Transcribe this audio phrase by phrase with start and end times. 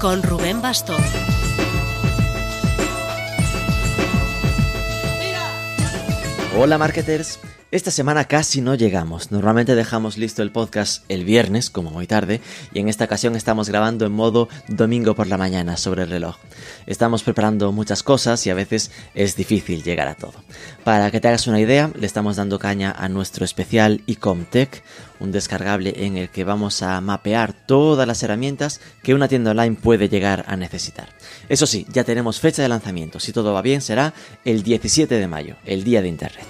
[0.00, 1.02] con Rubén Bastón.
[6.56, 7.40] Hola marketers,
[7.74, 9.32] esta semana casi no llegamos.
[9.32, 12.40] Normalmente dejamos listo el podcast el viernes, como muy tarde,
[12.72, 16.36] y en esta ocasión estamos grabando en modo domingo por la mañana sobre el reloj.
[16.86, 20.34] Estamos preparando muchas cosas y a veces es difícil llegar a todo.
[20.84, 24.84] Para que te hagas una idea, le estamos dando caña a nuestro especial Ecomtech,
[25.18, 29.74] un descargable en el que vamos a mapear todas las herramientas que una tienda online
[29.74, 31.08] puede llegar a necesitar.
[31.48, 33.18] Eso sí, ya tenemos fecha de lanzamiento.
[33.18, 36.46] Si todo va bien, será el 17 de mayo, el día de Internet.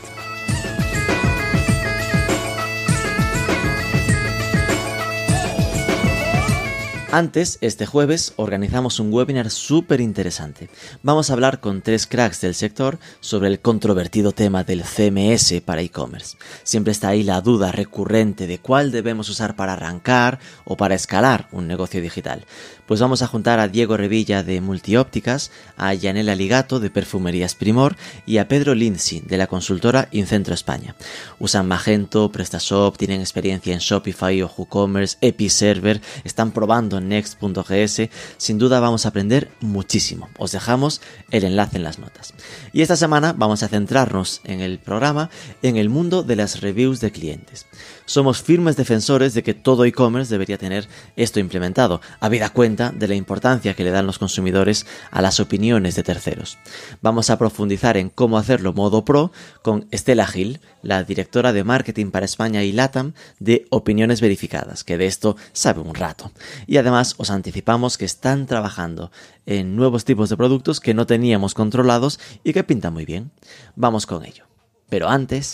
[7.15, 10.69] Antes, este jueves, organizamos un webinar súper interesante.
[11.05, 15.83] Vamos a hablar con tres cracks del sector sobre el controvertido tema del CMS para
[15.83, 16.37] e-commerce.
[16.65, 21.47] Siempre está ahí la duda recurrente de cuál debemos usar para arrancar o para escalar
[21.53, 22.47] un negocio digital.
[22.87, 27.97] Pues vamos a juntar a Diego Revilla de Multiópticas, a Yanela Ligato de Perfumerías Primor
[28.27, 30.97] y a Pedro Lindsay de la consultora Incentro España.
[31.39, 38.09] Usan Magento, PrestaShop, tienen experiencia en Shopify o WooCommerce, Episerver, están probando Next.gs.
[38.37, 40.29] Sin duda vamos a aprender muchísimo.
[40.39, 42.35] Os dejamos el enlace en las notas.
[42.73, 45.31] Y esta semana vamos a centrarnos en el programa
[45.63, 47.67] en el mundo de las reviews de clientes
[48.07, 53.15] somos firmes defensores de que todo e-commerce debería tener esto implementado, habida cuenta de la
[53.15, 56.59] importancia que le dan los consumidores a las opiniones de terceros.
[57.01, 62.11] Vamos a profundizar en cómo hacerlo modo pro con Estela Gil, la directora de marketing
[62.11, 66.31] para España y LATAM de Opiniones Verificadas, que de esto sabe un rato.
[66.67, 69.11] Y además os anticipamos que están trabajando
[69.47, 73.33] en nuevos tipos de productos que no teníamos controlados y que pintan muy bien.
[73.75, 74.45] Vamos con ello.
[74.89, 75.53] Pero antes...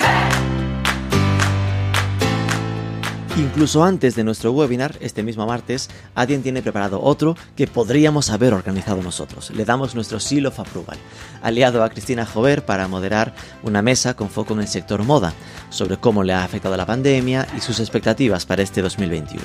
[3.37, 8.53] Incluso antes de nuestro webinar, este mismo martes, Adyen tiene preparado otro que podríamos haber
[8.53, 9.51] organizado nosotros.
[9.51, 10.99] Le damos nuestro seal of approval,
[11.41, 15.33] aliado a Cristina Jover para moderar una mesa con foco en el sector moda,
[15.71, 19.43] sobre cómo le ha afectado la pandemia y sus expectativas para este 2021.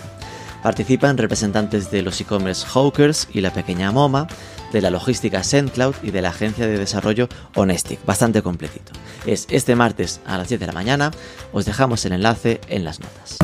[0.66, 4.28] Participan representantes de los e-commerce Hawkers y la pequeña MoMA,
[4.74, 8.92] de la logística SendCloud y de la agencia de desarrollo Honestic, bastante completito.
[9.28, 11.12] Es este martes a las 10 de la mañana,
[11.54, 13.38] os dejamos el enlace en las notas.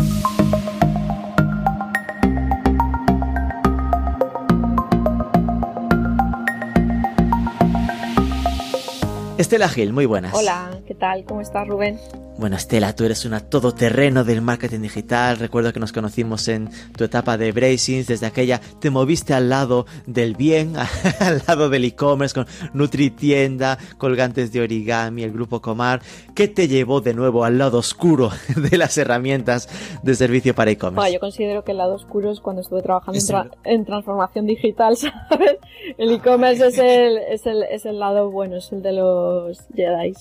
[9.38, 10.34] Estela Gil, muy buenas.
[10.34, 11.24] Hola, ¿qué tal?
[11.26, 12.00] ¿Cómo estás, Rubén?
[12.41, 15.38] Bueno, Estela, tú eres una todoterreno del marketing digital.
[15.38, 18.07] Recuerdo que nos conocimos en tu etapa de Bracings.
[18.07, 20.74] Desde aquella te moviste al lado del bien,
[21.19, 26.01] al lado del e-commerce, con NutriTienda, colgantes de origami, el grupo Comar.
[26.34, 28.31] ¿Qué te llevó de nuevo al lado oscuro
[28.72, 29.69] de las herramientas
[30.01, 31.13] de servicio para e-commerce?
[31.13, 33.19] yo considero que el lado oscuro es cuando estuve trabajando
[33.66, 35.57] en, transformación digital, ¿sabes?
[35.96, 40.13] El e-commerce es el, es, el, es el lado bueno, es el de los Jedi.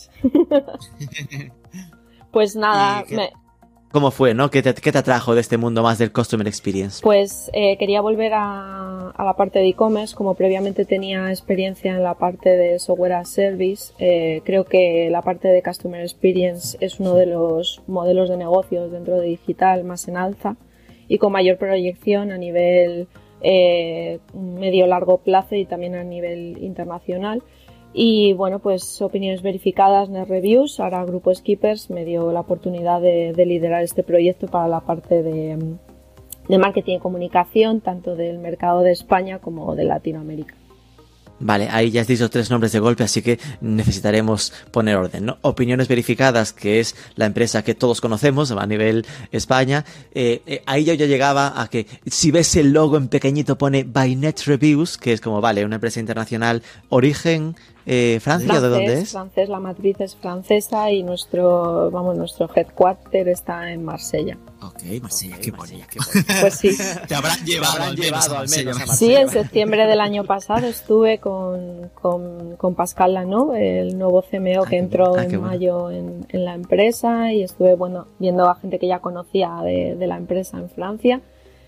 [2.31, 3.05] Pues nada,
[3.93, 4.53] ¿Cómo fue, no?
[4.53, 7.01] ¿Qué te, ¿Qué te, atrajo de este mundo más del Customer Experience?
[7.03, 12.15] Pues eh, quería volver a, la parte de e-commerce, como previamente tenía experiencia en la
[12.15, 13.93] parte de software as service.
[13.99, 18.93] Eh, creo que la parte de Customer Experience es uno de los modelos de negocios
[18.93, 20.55] dentro de digital más en alza
[21.09, 23.09] y con mayor proyección a nivel
[23.43, 27.43] eh, medio-largo plazo y también a nivel internacional.
[27.93, 30.79] Y bueno, pues opiniones verificadas, net reviews.
[30.79, 35.59] Ahora Grupo Skippers me dio la oportunidad de, liderar este proyecto para la parte de,
[36.49, 40.55] de marketing y comunicación, tanto del mercado de España como de Latinoamérica.
[41.43, 45.39] Vale, ahí ya has dicho tres nombres de golpe, así que necesitaremos poner orden, ¿no?
[45.41, 49.87] Opiniones verificadas, que es la empresa que todos conocemos a nivel España.
[50.13, 53.85] Eh, eh, ahí yo ya llegaba a que si ves el logo en pequeñito pone
[53.85, 57.57] By Net Reviews, que es como, vale, una empresa internacional, origen,
[57.93, 59.11] eh, Francia, ¿de dónde es?
[59.11, 64.39] Francés, la matriz es francesa y nuestro, vamos, nuestro headquarter está en Marsella.
[64.63, 65.99] Ok, Marsella, qué bonito.
[66.41, 66.71] Pues sí.
[67.09, 67.97] Te habrán llevado, al,
[68.49, 73.99] menos a Sí, en septiembre del año pasado estuve con, con, con Pascal Lano, el
[73.99, 78.07] nuevo CMO que ah, entró ah, en mayo en, en, la empresa y estuve, bueno,
[78.21, 81.21] viendo a gente que ya conocía de, de la empresa en Francia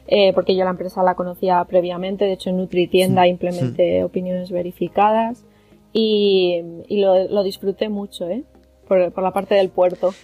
[0.08, 5.44] eh, porque yo la empresa la conocía previamente, de hecho en NutriTienda implementé opiniones verificadas
[5.92, 8.44] y, lo, disfruté mucho, ¿eh?
[8.86, 10.14] por, la parte del puerto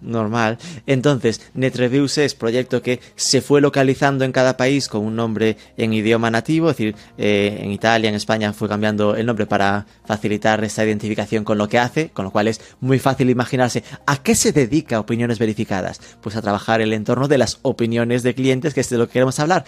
[0.00, 0.58] normal.
[0.86, 5.92] Entonces, NetReviews es proyecto que se fue localizando en cada país con un nombre en
[5.92, 10.62] idioma nativo, es decir, eh, en Italia, en España fue cambiando el nombre para facilitar
[10.64, 14.34] esta identificación con lo que hace, con lo cual es muy fácil imaginarse a qué
[14.34, 16.00] se dedica Opiniones Verificadas.
[16.20, 19.14] Pues a trabajar el entorno de las opiniones de clientes, que es de lo que
[19.14, 19.64] queremos hablar.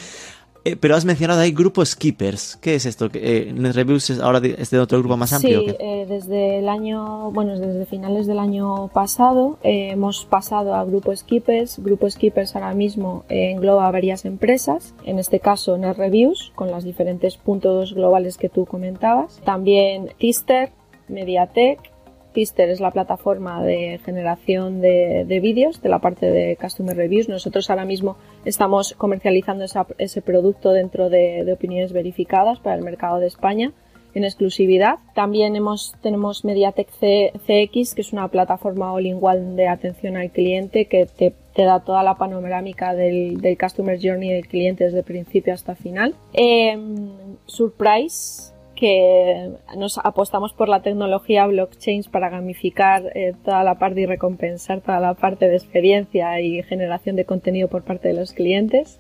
[0.64, 2.56] Eh, pero has mencionado ahí grupo Skippers.
[2.60, 3.08] ¿Qué es esto?
[3.14, 5.60] Eh, Reviews ahora es de otro grupo más amplio?
[5.60, 10.84] Sí, eh, desde el año, bueno, desde finales del año pasado eh, hemos pasado a
[10.84, 11.80] grupo Skippers.
[11.80, 17.94] Grupo Skippers ahora mismo engloba varias empresas, en este caso NetReviews, con los diferentes puntos
[17.94, 19.40] globales que tú comentabas.
[19.44, 20.70] También Tister,
[21.08, 21.91] Mediatek,
[22.32, 27.29] Pister es la plataforma de generación de, vídeos de la parte de Customer Reviews.
[27.29, 29.64] Nosotros ahora mismo estamos comercializando
[29.99, 33.73] ese producto dentro de, opiniones verificadas para el mercado de España
[34.14, 34.99] en exclusividad.
[35.14, 41.06] También hemos, tenemos Mediatek CX, que es una plataforma all-in-one de atención al cliente que
[41.06, 46.14] te, da toda la panorámica del, Customer Journey del cliente desde principio hasta final.
[46.34, 47.11] Em,
[47.46, 48.51] Surprise
[48.82, 54.81] que nos apostamos por la tecnología blockchain para gamificar eh, toda la parte y recompensar
[54.81, 58.99] toda la parte de experiencia y generación de contenido por parte de los clientes.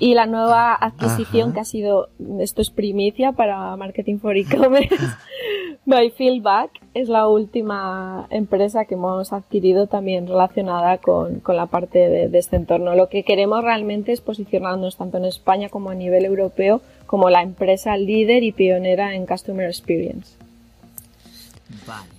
[0.00, 2.08] Y la nueva adquisición que ha sido,
[2.40, 4.96] esto es primicia para Marketing for E-Commerce,
[5.84, 12.08] by Feedback, es la última empresa que hemos adquirido también relacionada con, con la parte
[12.08, 12.94] de, de, este entorno.
[12.94, 17.42] Lo que queremos realmente es posicionarnos tanto en España como a nivel europeo como la
[17.42, 20.34] empresa líder y pionera en Customer Experience.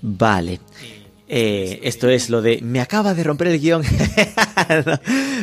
[0.02, 0.60] Vale.
[1.34, 3.84] Eh, esto es lo de me acaba de romper el guion.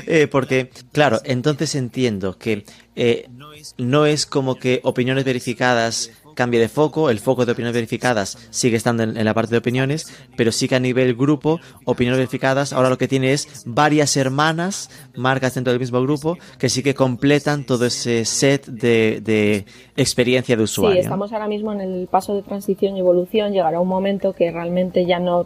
[0.06, 2.64] Eh, porque, claro, entonces entiendo que
[2.94, 3.29] eh,
[3.76, 8.76] no es como que opiniones verificadas cambie de foco, el foco de opiniones verificadas sigue
[8.76, 10.06] estando en, la parte de opiniones,
[10.37, 14.88] pero sí que a nivel grupo, opiniones verificadas ahora lo que tiene es varias hermanas,
[15.17, 19.64] marcas dentro del mismo grupo, que sí que completan todo ese set de,
[19.96, 20.94] experiencia de usuario.
[20.94, 24.52] Sí, estamos ahora mismo en el paso de transición y evolución, llegará un momento que
[24.52, 25.44] realmente ya no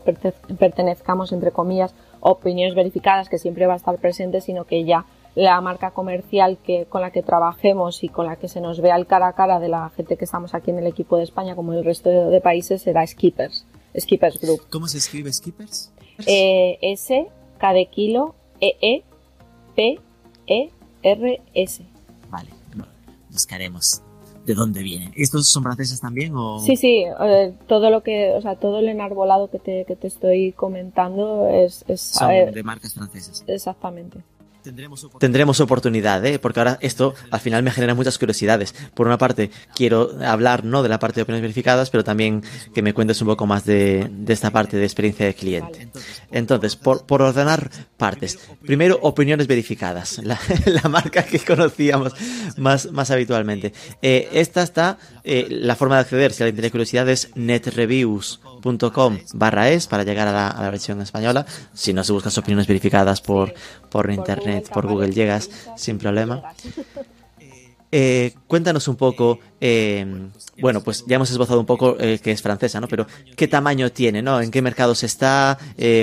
[0.59, 5.61] pertenezcamos, entre comillas, opiniones verificadas, que siempre va a estar presente, sino que ya la
[5.61, 9.07] marca comercial que, con la que trabajemos y con la que se nos vea el
[9.07, 11.73] cara a cara de la gente que estamos aquí en el equipo de España como
[11.73, 13.65] el resto de, países será Skippers,
[13.99, 14.63] Skippers Group.
[14.71, 15.93] ¿Cómo se escribe Skippers?
[16.27, 19.03] Eh, S, K de kilo, E, E,
[19.75, 19.99] P,
[20.47, 20.71] E,
[21.03, 21.85] R, S.
[22.31, 22.51] Vale,
[23.31, 24.03] buscaremos
[24.45, 25.13] de dónde viene.
[25.15, 26.59] ¿Estos son franceses también o...?
[26.59, 30.09] Sí, sí, eh, todo lo que, o sea, todo el enarbolado que te, que te
[30.09, 31.85] estoy comentando es...
[31.89, 33.45] es son de marcas francesas.
[33.47, 34.19] Exactamente.
[35.19, 36.39] Tendremos oportunidad, ¿eh?
[36.39, 38.75] porque ahora esto al final me genera muchas curiosidades.
[38.95, 42.43] Por una parte, quiero hablar no de la parte de opiniones verificadas, pero también
[42.75, 45.89] que me cuentes un poco más de, esta parte de experiencia de cliente.
[46.31, 48.39] Entonces, por, ordenar partes.
[48.65, 50.39] Primero, opiniones verificadas, la,
[50.89, 52.15] marca que conocíamos
[52.57, 53.73] más, más habitualmente.
[54.01, 59.71] Eh, esta está, eh, la forma de acceder, si alguien tiene curiosidad, es netreviews.com barra
[59.71, 61.47] es para llegar a la, versión española.
[61.73, 63.55] Si no, se buscan opiniones verificadas por,
[63.91, 66.43] por internet por Google llegas sin problema.
[67.95, 70.07] Eh, cuéntanos un poco, eh,
[70.59, 72.89] bueno, pues ya hemos esbozado un poco eh, que es francesa, ¿no?
[72.89, 73.07] Pero
[73.37, 74.41] ¿qué tamaño tiene, ¿no?
[74.41, 75.59] ¿En qué mercados está?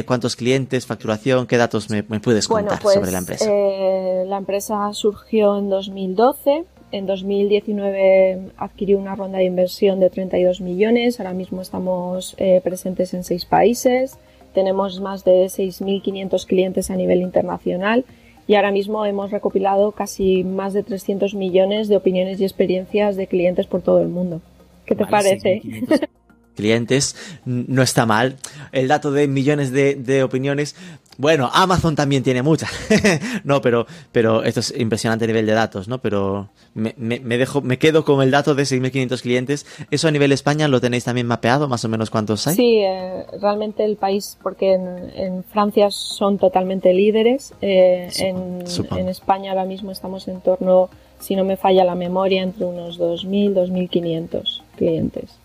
[0.06, 0.86] ¿Cuántos clientes?
[0.86, 1.48] ¿Facturación?
[1.48, 3.46] ¿Qué datos me, puedes contar pues, sobre la empresa?
[3.50, 6.66] la empresa surgió en 2012.
[6.92, 11.20] En 2019 adquirió una ronda de inversión de 32 millones.
[11.20, 14.18] Ahora mismo estamos presentes en seis países.
[14.54, 18.06] Tenemos más de 6.500 clientes a nivel internacional
[18.48, 23.28] y ahora mismo hemos recopilado casi más de 300 millones de opiniones y experiencias de
[23.28, 24.42] clientes por todo el mundo.
[24.86, 25.62] ¿Qué te parece?
[26.60, 28.36] clientes, no está mal.
[28.72, 30.76] El dato de millones de, de opiniones
[31.20, 32.72] bueno, Amazon también tiene muchas.
[33.44, 35.98] no, pero, pero esto es impresionante nivel de datos, ¿no?
[35.98, 39.66] Pero me, me, dejo, me quedo con el dato de 6.500 clientes.
[39.92, 41.68] ¿Eso a nivel España lo tenéis también mapeado?
[41.68, 42.56] ¿Más o menos cuántos hay?
[42.56, 47.54] Sí, eh, realmente el país, porque en, Francia son totalmente líderes.
[47.62, 48.64] Eh, en,
[48.96, 50.90] en, España ahora mismo estamos en torno,
[51.20, 55.39] si no me falla la memoria, entre unos 2.000, 2.500 clientes.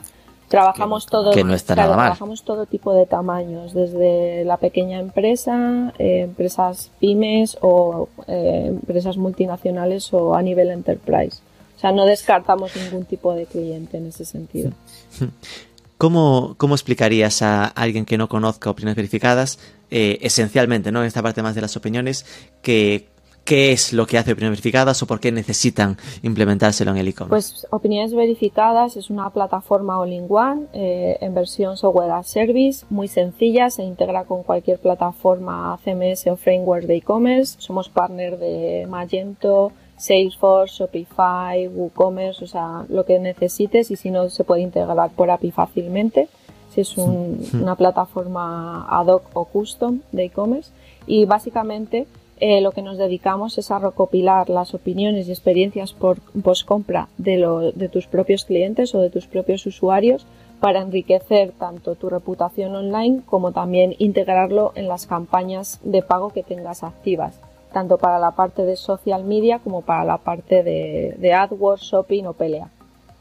[0.54, 1.32] Trabajamos todo,
[1.66, 9.16] trabajamos todo tipo de tamaños, desde la pequeña empresa, eh, empresas pymes o eh, empresas
[9.16, 11.38] multinacionales o a nivel enterprise.
[11.76, 14.70] O sea, no descartamos ningún tipo de cliente en ese sentido.
[15.98, 19.58] ¿Cómo, cómo explicarías a alguien que no conozca opiniones verificadas,
[19.90, 21.00] eh, esencialmente, ¿no?
[21.00, 22.26] En esta parte más de las opiniones,
[22.62, 23.08] que
[23.44, 27.52] qué es lo que hace Opiniones Verificadas o por qué necesitan implementárselo en el e-commerce.
[27.52, 33.70] Pues Opiniones Verificadas es una plataforma all-in-one eh, en versión software as service, muy sencilla,
[33.70, 37.56] se integra con cualquier plataforma CMS o framework de e-commerce.
[37.58, 44.28] Somos partner de Magento, Salesforce, Shopify, WooCommerce, o sea, lo que necesites y si no
[44.30, 46.28] se puede integrar por API fácilmente,
[46.74, 50.72] si es una plataforma ad hoc o custom de e-commerce.
[51.06, 52.06] Y básicamente
[52.40, 57.72] eh, lo que nos dedicamos es a recopilar las opiniones y experiencias por post-compra de,
[57.74, 60.26] de tus propios clientes o de tus propios usuarios
[60.60, 66.42] para enriquecer tanto tu reputación online como también integrarlo en las campañas de pago que
[66.42, 67.38] tengas activas
[67.74, 72.32] tanto para la parte de social media como para la parte de, AdWords, shopping o
[72.32, 72.70] pelea.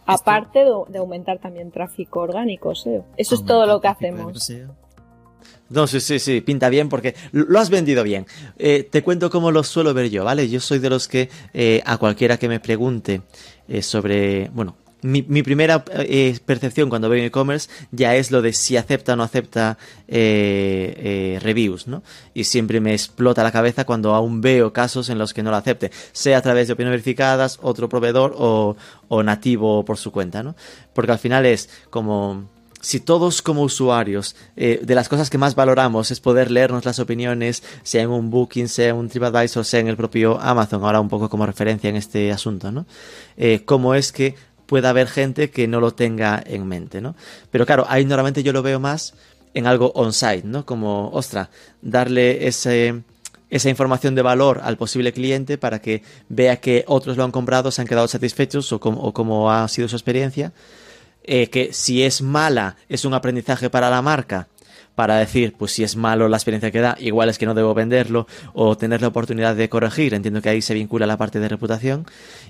[0.05, 3.03] Aparte de, aumentar también tráfico orgánico, SEO.
[3.17, 4.53] Eso es todo lo que hacemos.
[5.69, 8.27] No, sí, sí, sí, pinta bien porque lo has vendido bien.
[8.57, 10.47] Eh, te cuento cómo lo suelo ver yo, ¿vale?
[10.49, 13.21] Yo soy de los que eh, a cualquiera que me pregunte
[13.67, 19.13] eh, sobre, bueno, mi, primera percepción cuando veo e-commerce ya es lo de si acepta
[19.13, 22.03] o no acepta eh, reviews, ¿no?
[22.33, 25.57] Y siempre me explota la cabeza cuando aún veo casos en los que no lo
[25.57, 30.55] acepte, sea a través de opiniones verificadas, otro proveedor o nativo por su cuenta, ¿no?
[30.93, 32.52] Porque al final es como
[32.83, 36.99] si todos como usuarios, eh, de las cosas que más valoramos es poder leernos las
[36.99, 40.99] opiniones, sea en un Booking, sea en un TripAdvisor, sea en el propio Amazon, ahora
[40.99, 42.85] un poco como referencia en este asunto, ¿no?
[43.37, 44.35] Eh, ¿Cómo es que
[44.65, 47.15] pueda haber gente que no lo tenga en mente, ¿no?
[47.51, 49.13] Pero claro, ahí normalmente yo lo veo más
[49.53, 50.65] en algo on-site, ¿no?
[50.65, 51.49] Como, ostra,
[51.81, 53.03] darle ese,
[53.49, 57.71] esa información de valor al posible cliente para que vea que otros lo han comprado,
[57.71, 60.51] se han quedado satisfechos o cómo ha sido su experiencia.
[61.23, 64.49] Eh, que si es mala es un aprendizaje para la marca
[64.95, 67.73] para decir, pues si es malo la experiencia que da, igual es que no debo
[67.73, 70.13] venderlo o tener la oportunidad de corregir.
[70.13, 72.05] Entiendo que ahí se vincula la parte de reputación.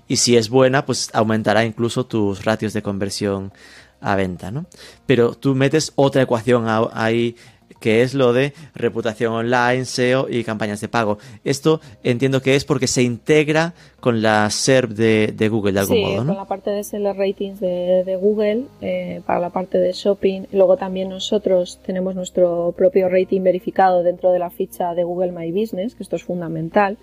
[0.07, 3.53] Y si es buena, pues aumentará incluso tus ratios de conversión
[4.01, 4.65] a venta, ¿no?
[5.05, 7.37] Pero tú metes otra ecuación ahí
[7.83, 11.17] que es lo de reputación online, SEO y campañas de pago.
[11.43, 16.23] Esto entiendo que es porque se integra con la SERP de, Google de algún modo,
[16.23, 16.27] ¿no?
[16.27, 20.43] con la parte de seller ratings de, Google, eh, para la parte de shopping.
[20.53, 25.51] Luego también nosotros tenemos nuestro propio rating verificado dentro de la ficha de Google My
[25.51, 26.97] Business, que esto es fundamental.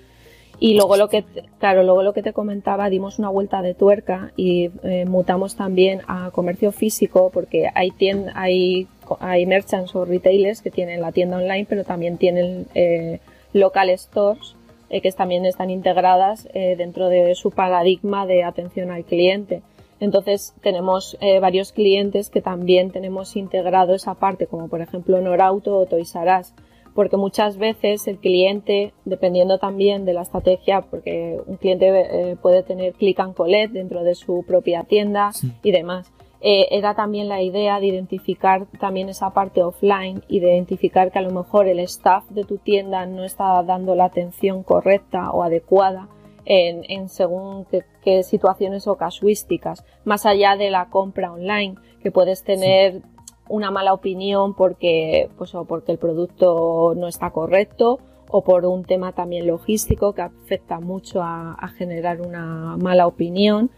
[0.61, 1.25] Y luego lo que,
[1.59, 6.01] claro, luego lo que te comentaba, dimos una vuelta de tuerca y eh, mutamos también
[6.07, 8.87] a comercio físico porque hay tiendas, hay
[9.21, 13.21] hay merchants o retailers que tienen la tienda online, pero también tienen eh,
[13.53, 14.55] local stores
[14.89, 19.63] eh, que también están integradas eh, dentro de su paradigma de atención al cliente.
[19.99, 25.85] Entonces tenemos varios clientes que también tenemos integrado esa parte, como por ejemplo Norauto o
[25.85, 26.55] Toys R Us,
[26.95, 32.95] porque muchas veces el cliente, dependiendo también de la estrategia, porque un cliente puede tener
[32.95, 36.11] click and collect dentro de su propia tienda y demás
[36.43, 41.19] eh, era también la idea de identificar también esa parte offline y de identificar que
[41.19, 45.43] a lo mejor el staff de tu tienda no está dando la atención correcta o
[45.43, 46.09] adecuada
[46.47, 47.67] en, según
[48.03, 53.03] qué, situaciones o casuísticas, más allá de la compra online, que puedes tener
[53.49, 58.85] una mala opinión porque, pues, o porque el producto no está correcto o por un
[58.85, 63.71] tema también logístico que afecta mucho a, a generar una mala opinión.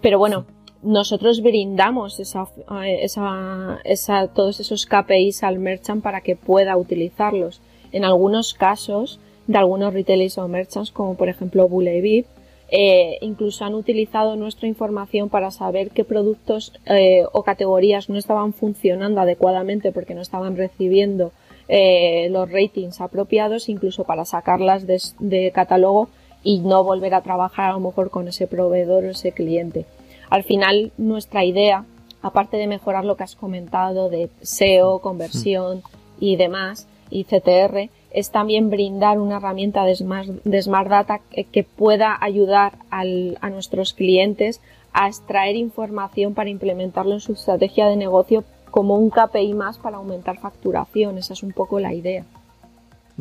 [0.00, 0.46] Pero bueno,
[0.82, 2.46] nosotros brindamos esa,
[2.84, 7.60] esa, esa, todos esos KPIs al merchant para que pueda utilizarlos.
[7.92, 12.26] En algunos casos de algunos retailers o merchants, como por ejemplo Bullevip,
[12.72, 18.52] eh, incluso han utilizado nuestra información para saber qué productos eh, o categorías no estaban
[18.52, 21.32] funcionando adecuadamente porque no estaban recibiendo
[21.66, 26.08] eh, los ratings apropiados, incluso para sacarlas de catálogo
[26.44, 29.84] y no volver a trabajar a lo mejor con ese proveedor o ese cliente.
[30.30, 31.84] Al final, nuestra idea,
[32.22, 35.82] aparte de mejorar lo que has comentado de SEO, conversión
[36.20, 42.74] y demás, y CTR, es también brindar una herramienta de Smart, Data que, pueda ayudar
[42.90, 44.60] a nuestros clientes
[44.92, 49.96] a extraer información para implementarlo en su estrategia de negocio como un KPI más para
[49.96, 51.18] aumentar facturación.
[51.18, 52.24] Esa es un poco la idea.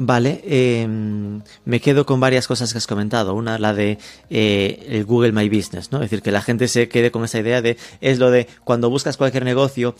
[0.02, 3.34] Vale, em, me quedo con varias cosas que has comentado.
[3.36, 3.98] Una, la de
[4.30, 5.98] eh, el Google My Business, ¿no?
[5.98, 8.90] Es decir, que la gente se quede con esa idea de, es lo de cuando
[8.90, 9.96] buscas cualquier negocio,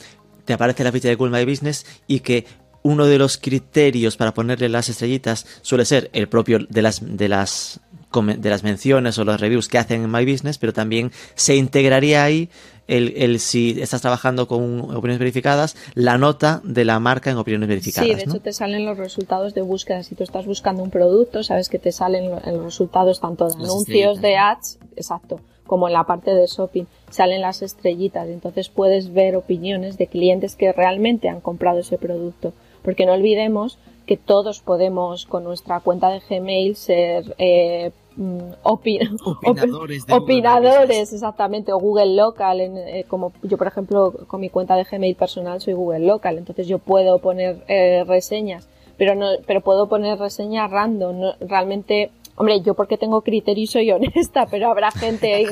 [0.46, 2.46] te aparece la ficha de Google My Business y que
[2.82, 7.28] uno de los criterios para ponerle las estrellitas suele ser el propio de las, de
[7.28, 7.80] las
[8.12, 12.24] de las menciones o los reviews que hacen en My Business, pero también se integraría
[12.24, 12.50] ahí
[12.90, 17.68] el, el, si estás trabajando con opiniones verificadas, la nota de la marca en opiniones
[17.68, 18.08] verificadas.
[18.08, 20.02] Sí, de hecho te salen los resultados de búsqueda.
[20.02, 24.20] Si tú estás buscando un producto, sabes que te salen los resultados tanto de anuncios,
[24.20, 26.84] de ads, exacto, como en la parte de shopping.
[27.10, 32.52] Salen las estrellitas, entonces puedes ver opiniones de clientes que realmente han comprado ese producto.
[32.82, 33.78] Porque no olvidemos
[34.10, 41.78] que todos podemos con nuestra cuenta de Gmail ser eh, Mm, opinadores, opinadores exactamente, o
[41.78, 45.74] Google Local, en, eh, como yo por ejemplo con mi cuenta de Gmail personal soy
[45.74, 51.32] Google Local, entonces yo puedo poner eh, reseñas, pero no, pero puedo poner reseñas random,
[51.40, 55.42] realmente Hombre, yo porque tengo criterio soy honesta, pero habrá gente,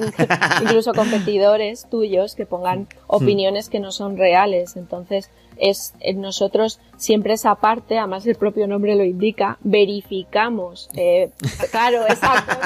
[0.63, 2.87] incluso competidores tuyos, que pongan hmm.
[3.09, 4.75] opiniones que no son reales.
[4.75, 10.89] Entonces, es nosotros siempre esa parte, además el propio nombre lo indica, verificamos.
[10.95, 11.31] Eh,
[11.71, 12.57] claro, exacto.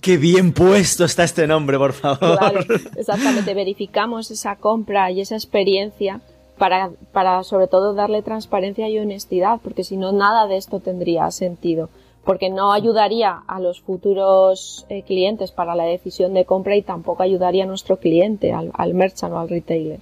[0.00, 2.38] Qué bien puesto está este nombre, por favor.
[2.38, 2.60] Claro,
[2.96, 6.20] exactamente, verificamos esa compra y esa experiencia
[6.58, 11.30] para, para sobre todo darle transparencia y honestidad, porque si no, nada de esto tendría
[11.30, 11.88] sentido
[12.24, 17.22] porque no ayudaría a los futuros eh, clientes para la decisión de compra y tampoco
[17.22, 20.00] ayudaría a nuestro cliente, al, al merchant o al retailer.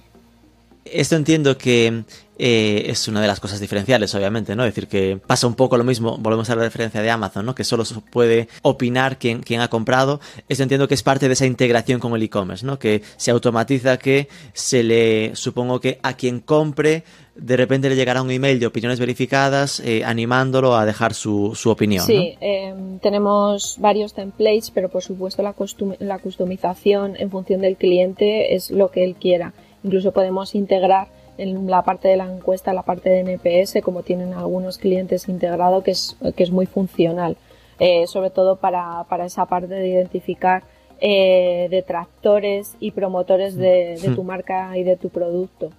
[0.85, 2.03] Esto entiendo que
[2.41, 4.63] eh, es una de las cosas diferenciales, obviamente, ¿no?
[4.63, 7.53] Es decir, que pasa un poco lo mismo, volvemos a la referencia de Amazon, ¿no?
[7.53, 10.21] Que solo puede opinar quien, quien ha comprado.
[10.47, 12.79] Esto entiendo que es parte de esa integración con el e-commerce, ¿no?
[12.79, 17.03] Que se automatiza que se le, supongo que a quien compre,
[17.35, 21.69] de repente le llegará un email de opiniones verificadas eh, animándolo a dejar su, su
[21.69, 22.05] opinión.
[22.05, 25.53] Sí, eh, tenemos varios templates, pero por supuesto la,
[25.99, 29.53] la customización en función del cliente es lo que él quiera.
[29.83, 31.07] Incluso podemos integrar
[31.37, 35.83] en la parte de la encuesta, la parte de NPS, como tienen algunos clientes integrado,
[35.83, 37.37] que es, que es muy funcional,
[37.79, 40.63] eh, sobre todo para, para, esa parte de identificar
[40.99, 45.71] eh, detractores y promotores de, de tu marca y de tu producto.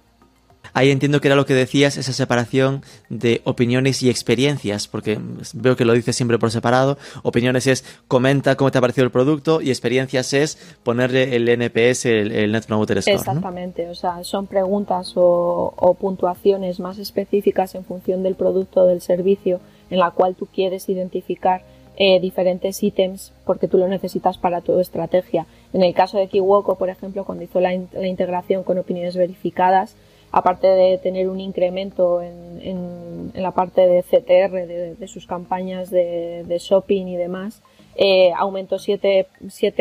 [0.73, 5.19] Ahí entiendo que era lo que decías, esa separación de opiniones y experiencias, porque
[5.53, 6.97] veo que lo dices siempre por separado.
[7.23, 12.05] Opiniones es comenta cómo te ha parecido el producto y experiencias es ponerle el NPS,
[12.05, 13.15] el, Net Promoter Score.
[13.15, 19.01] Exactamente, o sea, son preguntas o, puntuaciones más específicas en función del producto o del
[19.01, 21.63] servicio en la cual tú quieres identificar
[21.97, 25.45] eh, diferentes ítems porque tú lo necesitas para tu estrategia.
[25.73, 29.95] En el caso de Kiwoko, por ejemplo, cuando hizo la, la integración con opiniones verificadas,
[30.31, 36.57] aparte de tener un incremento en, en, la parte de CTR de, sus campañas de,
[36.59, 37.61] shopping y demás,
[37.95, 39.27] eh, aumentó 7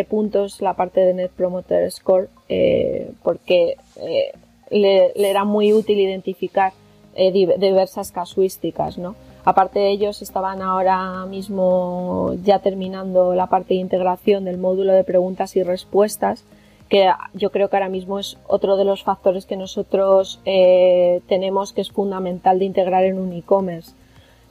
[0.08, 4.32] puntos la parte de Net Promoter Score eh, porque eh,
[4.70, 6.72] le, le, era muy útil identificar
[7.16, 9.14] diversas casuísticas, ¿no?
[9.44, 15.04] Aparte de ellos estaban ahora mismo ya terminando la parte de integración del módulo de
[15.04, 16.44] preguntas y respuestas
[16.90, 21.72] que yo creo que ahora mismo es otro de los factores que nosotros eh, tenemos
[21.72, 23.92] que es fundamental de integrar en un e-commerce.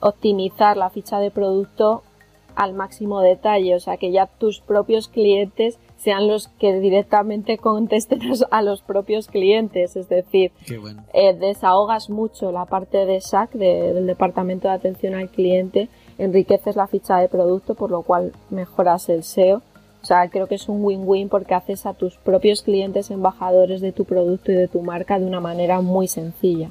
[0.00, 2.02] Optimizar la ficha de producto
[2.56, 8.20] al máximo detalle, o sea, que ya tus propios clientes sean los que directamente contesten
[8.50, 10.50] a los propios clientes, es decir,
[11.12, 16.86] eh, desahogas mucho la parte de SAC, del Departamento de Atención al Cliente, enriqueces la
[16.86, 19.60] ficha de producto, por lo cual mejoras el SEO
[20.02, 23.92] o sea, creo que es un win-win porque haces a tus propios clientes embajadores de
[23.92, 26.70] tu producto y de tu marca de una manera muy sencilla.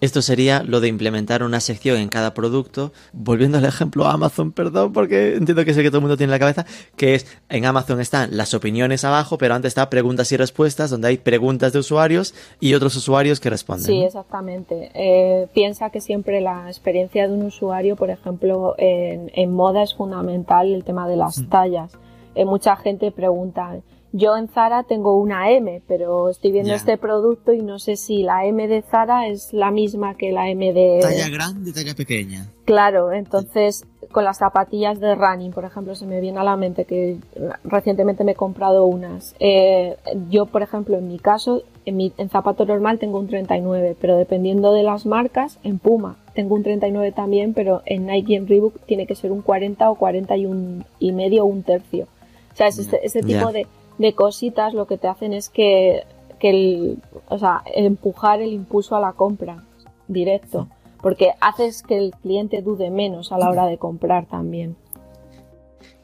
[0.00, 2.92] Esto sería lo de implementar una sección en cada producto.
[3.12, 6.32] Volviendo al ejemplo Amazon, perdón, porque entiendo que sé que todo el mundo tiene en
[6.32, 10.36] la cabeza, que es en Amazon están las opiniones abajo, pero antes está preguntas y
[10.36, 13.86] respuestas, donde hay preguntas de usuarios y otros usuarios que responden.
[13.86, 14.90] Sí, exactamente.
[14.94, 19.94] Eh, piensa que siempre la experiencia de un usuario, por ejemplo, en, en moda es
[19.94, 21.48] fundamental el tema de las mm.
[21.48, 21.92] tallas.
[22.34, 23.76] Eh, mucha gente pregunta,
[24.12, 28.22] yo en Zara tengo una M, pero estoy viendo este producto y no sé si
[28.22, 30.98] la M de Zara es la misma que la M de...
[31.00, 32.46] Talla grande, talla pequeña.
[32.64, 36.84] Claro, entonces con las zapatillas de running, por ejemplo, se me viene a la mente
[36.84, 37.18] que
[37.64, 39.34] recientemente me he comprado unas.
[39.38, 39.96] Eh,
[40.28, 44.16] yo, por ejemplo, en mi caso, en, mi, en zapato normal tengo un 39, pero
[44.16, 48.48] dependiendo de las marcas, en Puma tengo un 39 también, pero en Nike y en
[48.48, 52.06] Reebok tiene que ser un 40 o 41 y medio o un tercio.
[52.52, 53.66] O sea, es este, este tipo de
[54.00, 56.04] de cositas lo que te hacen es que,
[56.38, 59.62] que el, o sea, empujar el impulso a la compra
[60.08, 60.68] directo,
[61.02, 64.74] porque haces que el cliente dude menos a la hora de comprar también.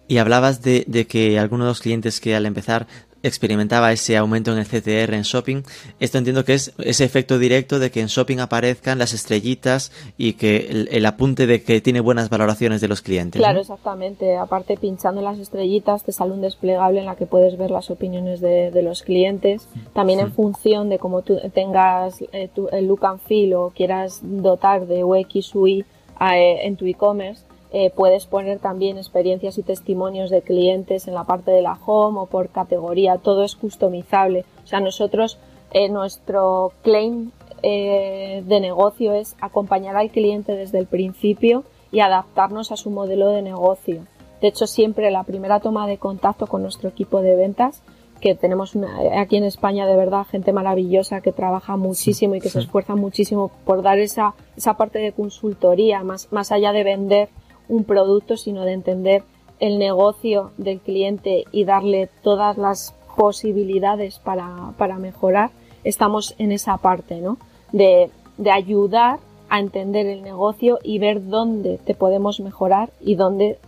[0.08, 2.86] Y hablabas de, de que algunos de los clientes que al empezar
[3.26, 5.62] experimentaba ese aumento en el CTR en shopping,
[6.00, 10.34] esto entiendo que es ese efecto directo de que en shopping aparezcan las estrellitas y
[10.34, 13.38] que el, el apunte de que tiene buenas valoraciones de los clientes.
[13.40, 13.60] Claro, ¿no?
[13.60, 14.36] exactamente.
[14.36, 17.90] Aparte, pinchando en las estrellitas te sale un desplegable en la que puedes ver las
[17.90, 19.68] opiniones de, de los clientes.
[19.92, 24.20] También en función de cómo tú tengas eh, tu- el look and feel o quieras
[24.22, 25.84] dotar de UX UI
[26.20, 31.24] eh, en tu e-commerce, eh, puedes poner también experiencias y testimonios de clientes en la
[31.24, 33.18] parte de la home o por categoría.
[33.18, 34.44] Todo es customizable.
[34.64, 35.38] O sea, nosotros,
[35.72, 37.30] eh, nuestro claim
[37.62, 43.28] eh, de negocio es acompañar al cliente desde el principio y adaptarnos a su modelo
[43.30, 44.02] de negocio.
[44.40, 47.82] De hecho, siempre la primera toma de contacto con nuestro equipo de ventas,
[48.20, 52.48] que tenemos una- aquí en España de verdad gente maravillosa que trabaja muchísimo y que
[52.48, 57.28] se esfuerza muchísimo por dar esa, esa parte de consultoría, más, más allá de vender
[57.68, 59.22] un producto, sino de entender
[59.58, 65.50] el negocio del cliente y darle todas las posibilidades para, para mejorar,
[65.84, 67.38] estamos en esa parte, ¿no?
[67.72, 73.58] De, de ayudar a entender el negocio y ver dónde te podemos mejorar y dónde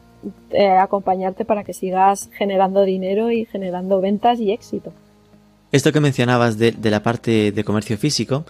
[0.51, 4.93] eh, acompañarte para que sigas generando dinero y generando ventas y éxito.
[5.71, 8.45] Esto que mencionabas de, de la parte de comercio físico,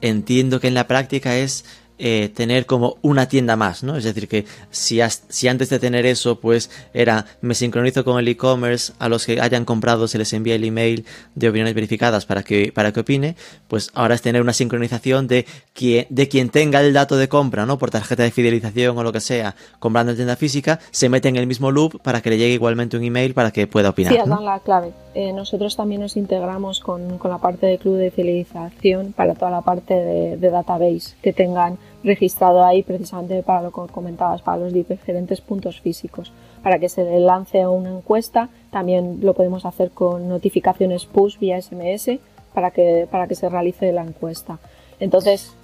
[0.00, 1.64] entiendo que en la práctica es
[2.04, 3.96] eh, tener como una tienda más, ¿no?
[3.96, 8.18] Es decir, que si, has- si antes de tener eso, pues era, me sincronizo con
[8.18, 11.04] el e-commerce, a los que hayan comprado se les envía el email
[11.36, 13.36] de opiniones verificadas para que, para que opine,
[13.68, 17.66] pues ahora es tener una sincronización de quien, de quien tenga el dato de compra,
[17.66, 17.78] ¿no?
[17.78, 21.36] Por tarjeta de fidelización o lo que sea, comprando en tienda física, se mete en
[21.36, 24.12] el mismo loop para que le llegue igualmente un email para que pueda opinar.
[24.12, 24.40] Sí, ¿no?
[24.42, 24.90] la clave.
[25.14, 29.50] Eh, nosotros también nos integramos con, con la parte de club de fidelización para toda
[29.50, 34.58] la parte de, de database que tengan registrado ahí precisamente para lo que comentabas, para
[34.58, 38.48] los diferentes puntos físicos, para que se lance una encuesta.
[38.70, 42.18] También lo podemos hacer con notificaciones push vía SMS
[42.54, 44.58] para que, para que se realice la encuesta.
[45.00, 45.54] Entonces.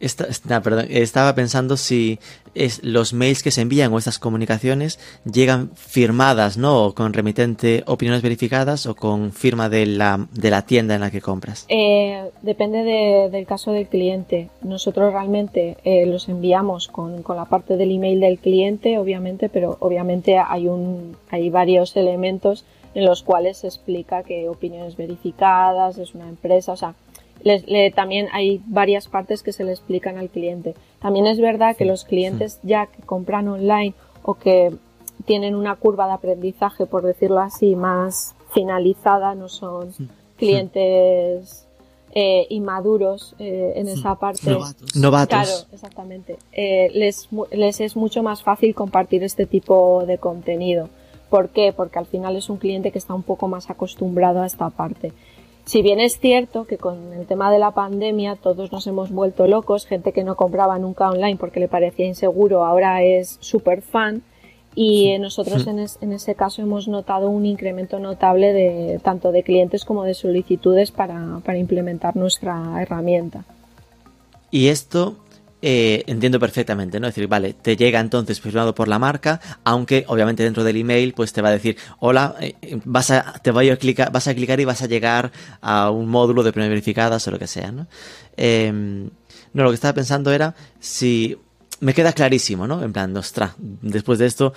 [0.00, 0.26] Esta-
[0.88, 2.18] estaba pensando si
[2.54, 6.84] es los mails que se envían o estas comunicaciones llegan firmadas, ¿no?
[6.84, 11.10] O con remitente opiniones verificadas o con firma de la, de la tienda en la
[11.10, 11.64] que compras.
[11.68, 14.50] Eh, depende de- del caso del cliente.
[14.62, 19.76] Nosotros realmente eh, los enviamos con, con la parte del email del cliente, obviamente, pero
[19.80, 26.14] obviamente hay, un, hay varios elementos en los cuales se explica que opiniones verificadas, es
[26.14, 26.94] una empresa, o sea,
[27.44, 30.74] les- le- también hay varias partes que se le explican al cliente.
[31.00, 34.74] También es verdad que los clientes ya que compran online o que
[35.26, 39.92] tienen una curva de aprendizaje, por decirlo así, más finalizada, no son
[40.36, 41.66] clientes
[42.16, 44.48] eh, inmaduros eh, en esa parte.
[44.50, 44.96] Novatos.
[44.96, 45.28] Novatos.
[45.28, 46.36] Claro, exactamente.
[46.52, 50.88] Eh, les, les es mucho más fácil compartir este tipo de contenido.
[51.28, 51.72] ¿Por qué?
[51.72, 55.12] Porque al final es un cliente que está un poco más acostumbrado a esta parte.
[55.64, 59.46] Si bien es cierto que con el tema de la pandemia todos nos hemos vuelto
[59.46, 64.22] locos, gente que no compraba nunca online porque le parecía inseguro, ahora es súper fan.
[64.76, 69.32] Y eh, nosotros en, es- en ese caso hemos notado un incremento notable de tanto
[69.32, 73.44] de clientes como de solicitudes para, para implementar nuestra herramienta.
[74.50, 75.16] Y esto
[75.66, 77.06] eh, entiendo perfectamente, ¿no?
[77.06, 81.14] Es decir, vale, te llega entonces firmado por la marca, aunque obviamente dentro del email
[81.14, 84.34] pues te va a decir, hola, eh, vas a, te voy a clicar, vas a
[84.34, 87.72] clicar y vas a llegar a un módulo de opiniones verificadas o lo que sea,
[87.72, 87.86] ¿no?
[88.36, 88.70] Eh,
[89.54, 91.38] no, lo que estaba pensando era si
[91.80, 92.82] me queda clarísimo, ¿no?
[92.82, 94.52] En plan, ostras, después de esto,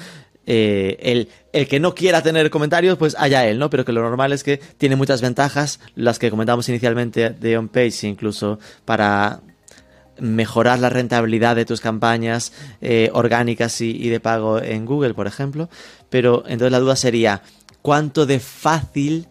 [0.45, 3.69] eh, el, el que no quiera tener comentarios, pues allá él, ¿no?
[3.69, 8.05] Pero que lo normal es que tiene muchas ventajas, las que comentamos inicialmente de on-page,
[8.07, 9.39] incluso para
[10.19, 15.69] mejorar la rentabilidad de tus campañas eh, orgánicas y, de pago en Google, por ejemplo.
[16.09, 17.41] Pero entonces la duda sería,
[17.81, 19.27] ¿cuánto de fácil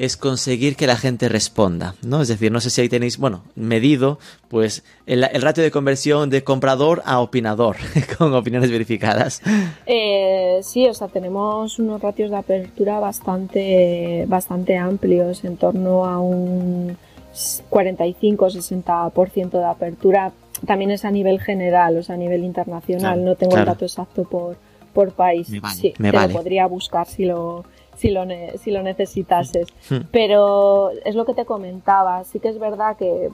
[0.00, 2.22] es conseguir que la gente responda, ¿no?
[2.22, 6.30] Es decir, no sé si ahí tenéis, bueno, medido, pues, el, el ratio de conversión
[6.30, 7.76] de comprador a opinador,
[8.18, 9.42] con opiniones verificadas.
[9.84, 16.18] Eh, sí, o sea, tenemos unos ratios de apertura bastante, bastante amplios, en torno a
[16.18, 16.96] un
[17.70, 20.32] 45-60% de apertura.
[20.66, 23.14] También es a nivel general, o sea, a nivel internacional.
[23.14, 23.62] Claro, no tengo claro.
[23.70, 24.56] el dato exacto por,
[24.92, 25.48] por país.
[25.50, 25.74] Me vale.
[25.74, 26.32] Sí, Me te vale.
[26.32, 27.64] lo podría buscar si lo,
[27.96, 29.68] si lo, ne- si lo necesitases.
[29.88, 30.00] Hmm.
[30.10, 32.24] Pero es lo que te comentaba.
[32.24, 33.30] Sí que es verdad que,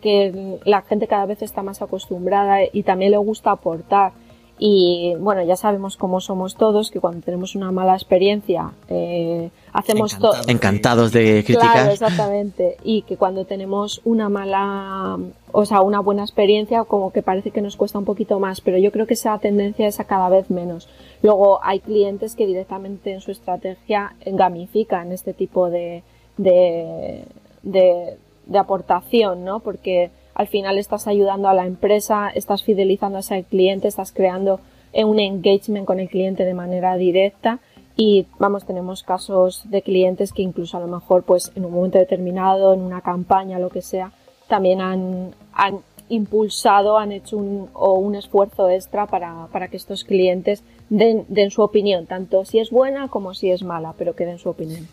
[0.00, 4.12] que la gente cada vez está más acostumbrada y también le gusta aportar.
[4.58, 10.18] Y bueno, ya sabemos cómo somos todos, que cuando tenemos una mala experiencia eh, hacemos
[10.18, 10.32] todo.
[10.32, 10.50] Encantado.
[10.50, 11.72] Encantados de criticar.
[11.72, 12.76] Claro, exactamente.
[12.82, 15.16] Y que cuando tenemos una mala,
[15.52, 18.78] o sea, una buena experiencia, como que parece que nos cuesta un poquito más, pero
[18.78, 20.88] yo creo que esa tendencia es a cada vez menos.
[21.22, 26.02] Luego hay clientes que directamente en su estrategia gamifican este tipo de,
[26.36, 27.24] de,
[27.62, 28.16] de,
[28.46, 29.60] de aportación, ¿no?
[29.60, 34.60] Porque al final estás ayudando a la empresa, estás fidelizando a ese cliente, estás creando
[34.94, 37.58] un engagement con el cliente de manera directa
[37.96, 41.98] y vamos, tenemos casos de clientes que incluso a lo mejor pues en un momento
[41.98, 44.12] determinado, en una campaña, lo que sea,
[44.46, 50.04] también han, han impulsado, han hecho un, o un esfuerzo extra para, para que estos
[50.04, 54.24] clientes den, den su opinión, tanto si es buena como si es mala, pero que
[54.24, 54.86] den su opinión.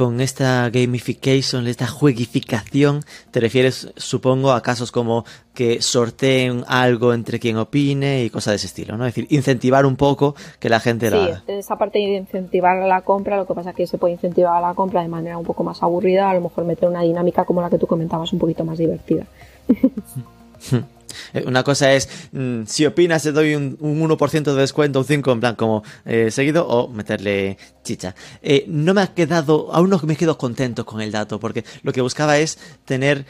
[0.00, 7.38] Con esta gamification, esta jueguificación, te refieres, supongo, a casos como que sorteen algo entre
[7.38, 9.04] quien opine y cosas de ese estilo, ¿no?
[9.04, 11.42] Es decir, incentivar un poco que la gente Sí, la haga.
[11.48, 15.02] esa parte de incentivar la compra, lo que pasa que se puede incentivar la compra
[15.02, 17.76] de manera un poco más aburrida, a lo mejor meter una dinámica como la que
[17.76, 19.26] tú comentabas un poquito más divertida.
[21.32, 25.06] Eh, Una cosa es, mm, si opinas te doy un, un 1% de descuento, un
[25.06, 28.14] 5% en plan como eh, seguido, o meterle chicha.
[28.42, 31.92] Eh, no me ha quedado, aún no me quedo contento con el dato, porque lo
[31.92, 33.24] que buscaba es tener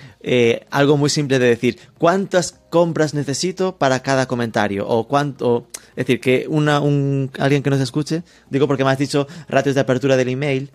[0.71, 4.89] algo muy simple de decir, ¿cuántas compras necesito para cada comentario?
[4.89, 8.99] O cuánto, es decir, que una, un, alguien que nos escuche, digo porque me has
[8.99, 10.71] dicho ratios de apertura del email,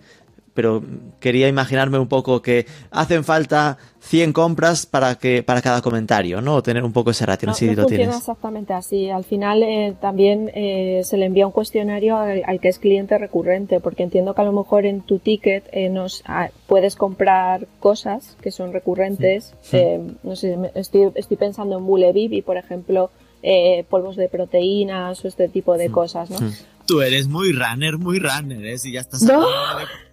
[0.56, 0.82] pero
[1.20, 6.56] quería imaginarme un poco que hacen falta 100 compras para que para cada comentario, ¿no?
[6.56, 8.16] O tener un poco ese ratio, no, si no lo tienes.
[8.16, 9.10] exactamente así.
[9.10, 13.18] Al final eh, también eh, se le envía un cuestionario al, al que es cliente
[13.18, 17.66] recurrente, porque entiendo que a lo mejor en tu ticket eh, nos ah, puedes comprar
[17.80, 19.54] cosas que son recurrentes.
[19.72, 23.10] Eh, no sé, estoy, estoy pensando en Bulebib y, por ejemplo,
[23.42, 26.38] eh, polvos de proteínas o este tipo de cosas, ¿no?
[26.86, 28.78] Tú eres muy runner, muy runner, ¿eh?
[28.78, 29.44] Si ya estás No.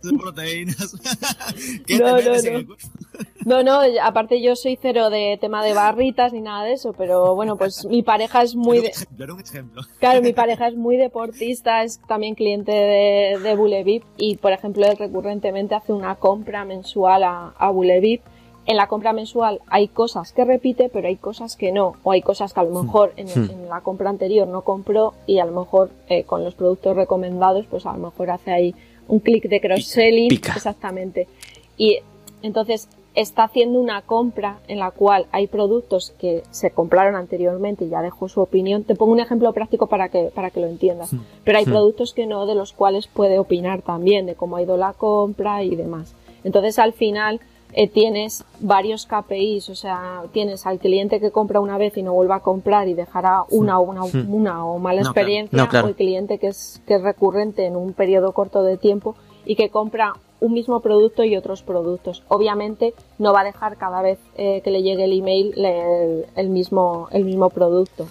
[0.02, 0.96] de, proteínas.
[1.86, 2.60] ¿Qué No, te metes no, en no.
[2.60, 2.88] el cuerpo?
[3.46, 7.36] No, no, aparte yo soy cero de tema de barritas ni nada de eso, pero
[7.36, 9.82] bueno, pues mi pareja es muy de, Yo era un ejemplo.
[10.00, 14.86] Claro, mi pareja es muy deportista, es también cliente de, de Bulevip y, por ejemplo,
[14.86, 18.22] él recurrentemente hace una compra mensual a, a Bulevip.
[18.66, 21.96] En la compra mensual hay cosas que repite, pero hay cosas que no.
[22.04, 25.40] O hay cosas que a lo mejor en, en la compra anterior no compró y
[25.40, 28.76] a lo mejor eh, con los productos recomendados, pues a lo mejor hace ahí
[29.08, 30.32] un clic de cross-selling.
[30.32, 31.28] Exactamente.
[31.78, 32.00] Y
[32.42, 37.90] entonces está haciendo una compra en la cual hay productos que se compraron anteriormente y
[37.90, 38.84] ya dejó su opinión.
[38.84, 41.12] Te pongo un ejemplo práctico para que, para que lo entiendas.
[41.44, 44.78] Pero hay productos que no, de los cuales puede opinar también, de cómo ha ido
[44.78, 46.16] la compra y demás.
[46.44, 47.40] Entonces al final
[47.74, 52.14] eh, tienes varios KPIs, o sea, tienes al cliente que compra una vez y no
[52.14, 55.88] vuelve a comprar y dejará una o una, una o mala No, experiencia, No, claro.
[55.88, 59.56] o el cliente que es, que es recurrente en un periodo corto de tiempo y
[59.56, 62.24] que compra un mismo producto y otros productos.
[62.28, 66.26] Obviamente no va a dejar cada vez eh, que le llegue el email le- el,
[66.36, 68.06] el mismo, el mismo producto.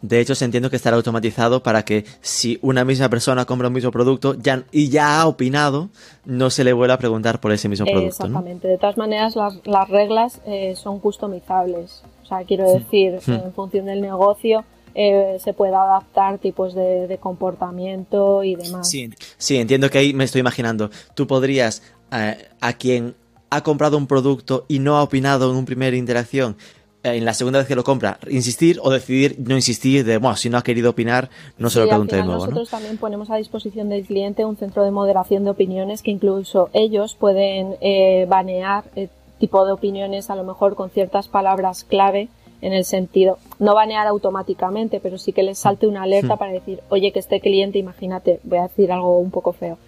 [0.00, 3.74] De hecho, se entiendo que estará automatizado para que si una misma persona compra un
[3.74, 5.88] mismo producto ya, y ya ha opinado,
[6.24, 8.26] no se le vuelva a preguntar por ese mismo producto, ¿no?
[8.26, 8.68] Exactamente.
[8.68, 12.02] De todas maneras, las, las reglas eh, son customizables.
[12.22, 17.18] O sea, quiero decir, en función del negocio eh, se puede adaptar tipos de, de
[17.18, 18.88] comportamiento y demás.
[18.88, 20.90] Sí, Sí, entiendo que ahí me estoy imaginando.
[21.14, 21.82] Tú podrías,
[22.12, 23.14] eh, a quien
[23.50, 26.56] ha comprado un producto y no ha opinado en una primera interacción,
[27.04, 30.50] en la segunda vez que lo compra, insistir o decidir no insistir de, bueno, si
[30.50, 32.46] no ha querido opinar, no se Sí, lo al pregunte de nuevo, ¿no?
[32.46, 36.70] nosotros también ponemos a disposición del cliente un centro de moderación de opiniones que incluso
[36.72, 39.08] ellos pueden eh, banear eh,
[39.38, 42.28] tipo de opiniones a lo mejor con ciertas palabras clave
[42.60, 46.38] en el sentido, no banear automáticamente, pero sí que les salte una alerta Hmm.
[46.38, 49.78] para decir, oye, que este cliente, imagínate, voy a decir algo un poco feo.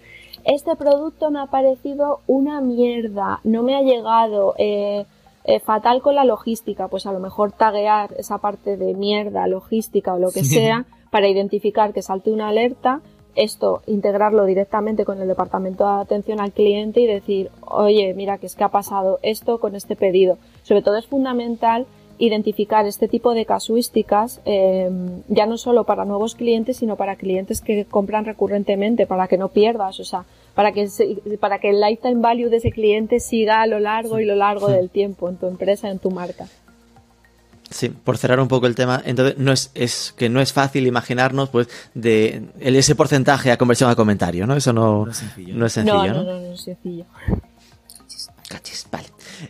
[0.45, 5.05] Este producto me ha parecido una mierda, no me ha llegado, eh,
[5.43, 10.13] eh, fatal con la logística, pues a lo mejor taguear esa parte de mierda, logística
[10.13, 13.01] o lo que sea, para identificar que salte una alerta,
[13.35, 18.45] esto integrarlo directamente con el departamento de atención al cliente y decir, oye, mira, que
[18.45, 20.37] es que ha pasado esto con este pedido.
[20.63, 21.85] Sobre todo es fundamental
[22.25, 24.89] identificar este tipo de casuísticas, eh,
[25.27, 29.49] ya no solo para nuevos clientes, sino para clientes que compran recurrentemente, para que no
[29.49, 33.61] pierdas, o sea, para que, se- para que el lifetime value de ese cliente siga
[33.61, 36.45] a lo largo y lo largo del tiempo en tu empresa, en tu marca.
[37.71, 40.85] Sí, por cerrar un poco el tema, entonces no es, es que no es fácil
[40.87, 44.55] imaginarnos pues de el- ese porcentaje a conversión a comentario, ¿no?
[44.57, 45.55] Eso no, No es sencillo.
[45.55, 46.23] no es sencillo, no, ¿no?
[46.23, 47.05] no, no, no es sencillo.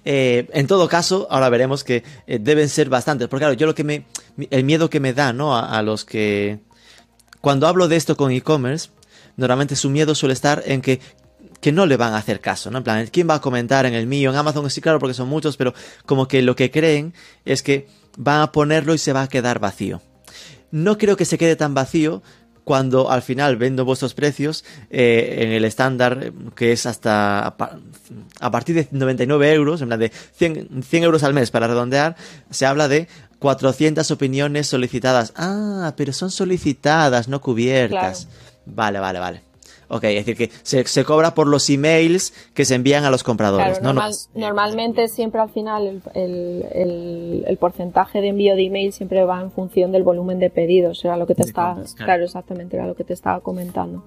[0.06, 3.28] Eh, en todo caso, ahora veremos que eh, deben ser bastantes.
[3.28, 4.06] Porque claro, yo lo que me,
[4.50, 5.56] el miedo que me da, ¿no?
[5.56, 6.60] A, a los que...
[7.42, 8.90] Cuando hablo de esto con e-commerce,
[9.36, 11.00] normalmente su miedo suele estar en que
[11.62, 12.80] que no le van a hacer caso, ¿no?
[12.80, 14.32] En plan, ¿quién va a comentar en el mío?
[14.32, 15.74] En Amazon sí, claro, porque son muchos, pero
[16.06, 17.14] como que lo que creen
[17.46, 17.88] es que
[18.18, 20.02] van a ponerlo y se va a quedar vacío.
[20.72, 22.24] No creo que se quede tan vacío
[22.64, 28.76] cuando al final vendo vuestros precios eh, en el estándar que es hasta a partir
[28.76, 32.16] de 99 euros, en plan de 100, 100 euros al mes para redondear,
[32.50, 33.08] se habla de
[33.40, 35.34] 400 opiniones solicitadas.
[35.36, 38.28] Ah, pero son solicitadas, no cubiertas.
[38.66, 39.51] Vale, vale, vale.
[39.94, 43.24] Ok, es decir, que se, se cobra por los emails que se envían a los
[43.24, 43.94] compradores, Claro, ¿no?
[43.94, 44.40] normal- no.
[44.48, 49.42] normalmente siempre al final el, el- el- el porcentaje de envío de email siempre va
[49.42, 51.04] en función del volumen de pedidos.
[51.04, 54.04] Era lo que te estaba, claro, exactamente, era lo que te estaba comentando.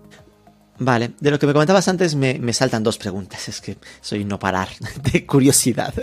[0.79, 4.25] Vale, de lo que me comentabas antes me, me saltan dos preguntas, es que soy
[4.25, 4.69] no parar
[5.13, 5.93] de curiosidad.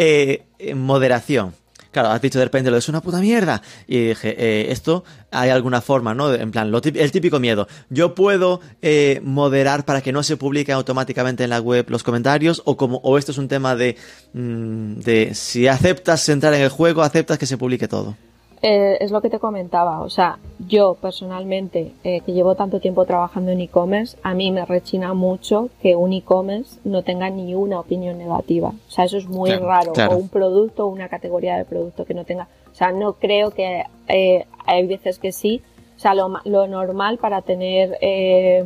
[0.00, 1.54] Eh, eh, moderación.
[1.90, 3.62] Claro, has dicho de repente lo es una puta mierda.
[3.86, 6.32] Y dije, eh, esto hay alguna forma, ¿no?
[6.34, 7.66] En plan, lo tip- el típico miedo.
[7.88, 12.60] Yo puedo eh, moderar para que no se publiquen automáticamente en la web los comentarios
[12.66, 13.96] o como o esto es un tema de,
[14.34, 18.16] mm, de si aceptas entrar en el juego, aceptas que se publique todo.
[18.62, 23.04] Eh, es lo que te comentaba, o sea, yo personalmente, eh, que llevo tanto tiempo
[23.04, 27.78] trabajando en e-commerce, a mí me rechina mucho que un e-commerce no tenga ni una
[27.78, 28.68] opinión negativa.
[28.70, 29.92] O sea, eso es muy Claro, raro.
[29.92, 30.14] claro.
[30.16, 32.48] O un producto o una categoría de producto que no tenga.
[32.72, 35.62] O sea, no creo que eh, hay veces que sí.
[35.96, 38.64] O sea, lo, lo normal para tener eh,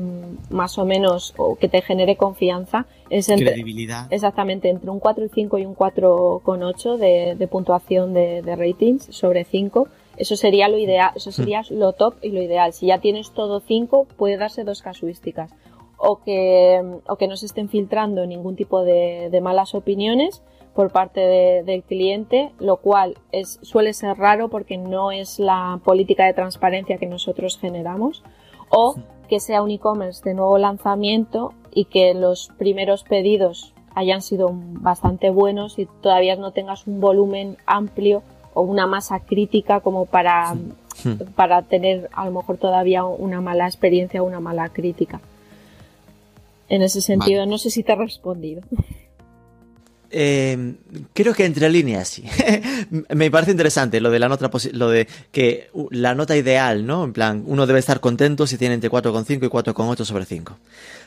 [0.50, 2.84] más o menos o que te genere confianza
[3.18, 4.06] es entre, Credibilidad.
[4.12, 9.04] Exactamente, entre un 4 y 5 y un 4,8 de, de puntuación de, de ratings
[9.10, 9.88] sobre 5.
[10.16, 12.72] Eso sería lo ideal, eso sería lo top y lo ideal.
[12.72, 15.54] Si ya tienes todo 5, puede darse dos casuísticas.
[15.96, 20.42] O que, o que no se estén filtrando ningún tipo de, de malas opiniones
[20.74, 25.80] por parte de- del cliente, lo cual es, suele ser raro porque no es la
[25.84, 28.22] política de transparencia que nosotros generamos.
[28.68, 28.96] O
[29.28, 35.30] que sea un e-commerce de nuevo lanzamiento y que los primeros pedidos hayan sido bastante
[35.30, 38.22] buenos y todavía no tengas un volumen amplio
[38.54, 40.54] o una masa crítica como para,
[41.34, 45.20] para tener a lo mejor todavía una mala experiencia o una mala crítica.
[46.68, 47.50] En ese sentido, Vale.
[47.50, 48.62] no sé si te he respondido.
[50.14, 50.74] Eh,
[51.14, 52.24] creo que entre líneas sí.
[53.08, 57.04] Me parece interesante lo de la nota lo de que la nota ideal, ¿no?
[57.04, 60.58] En plan, uno debe estar contento si tiene entre 4,5 y 4,8 sobre 5.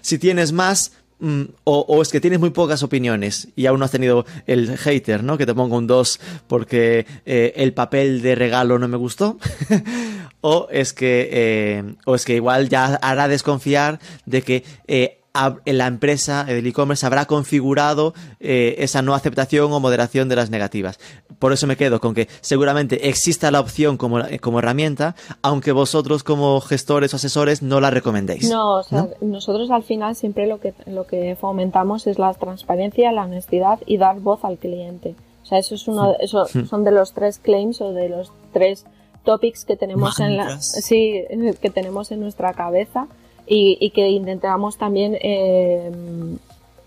[0.01, 3.91] Si tienes más mm, o, es que tienes muy pocas opiniones y aún no has
[3.91, 5.37] tenido el hater, ¿no?
[5.37, 9.37] Que te ponga un 2 porque eh, el papel de regalo no me gustó.
[10.41, 15.21] o es que eh, o es que igual ya hará desconfiar de que eh,
[15.65, 20.49] la empresa eh, del e-commerce habrá configurado eh, esa no aceptación o moderación de las
[20.49, 20.99] negativas.
[21.39, 26.23] Por eso me quedo con que seguramente exista la opción como, como herramienta, aunque vosotros
[26.23, 28.49] como gestores o asesores no la recomendéis.
[28.49, 33.11] No, o sea, nosotros al final siempre lo que, lo que fomentamos es la transparencia,
[33.11, 35.15] la honestidad y dar voz al cliente.
[35.43, 38.31] O sea, eso es uno, de- eso son de los tres claims o de los
[38.53, 38.85] tres
[39.23, 41.21] topics que tenemos en la, sí,
[41.61, 43.07] que tenemos en nuestra cabeza
[43.47, 45.91] y, y que intentamos también eh,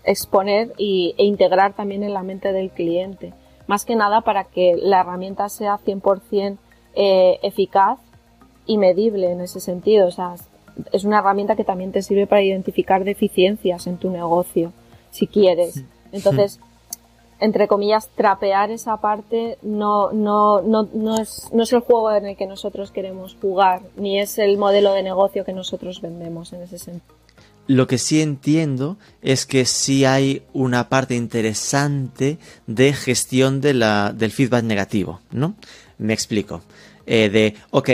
[0.03, 3.33] exponer y, e integrar también en la mente del cliente.
[3.67, 6.57] Más que nada para que la herramienta sea 100%
[6.95, 7.99] eh, eficaz
[8.65, 10.07] y medible en ese sentido.
[10.07, 10.35] O sea,
[10.91, 14.73] es una herramienta que también te sirve para identificar deficiencias en tu negocio,
[15.11, 15.83] si quieres.
[16.11, 16.59] Entonces,
[17.39, 22.25] entre comillas, trapear esa parte no, no, no, no, es, no es el juego en
[22.25, 26.63] el que nosotros queremos jugar, ni es el modelo de negocio que nosotros vendemos en
[26.63, 27.15] ese sentido.
[27.67, 34.11] Lo que sí entiendo es que sí hay una parte interesante de gestión de la,
[34.11, 35.53] del feedback negativo, ¿no?
[35.99, 36.61] Me explico.
[37.05, 37.89] Eh, de, ok,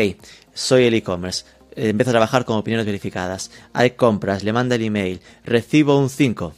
[0.54, 1.44] soy el e-commerce,
[1.76, 6.10] eh, empiezo a trabajar con opiniones verificadas, hay compras, le manda el email, recibo un
[6.10, 6.54] 5.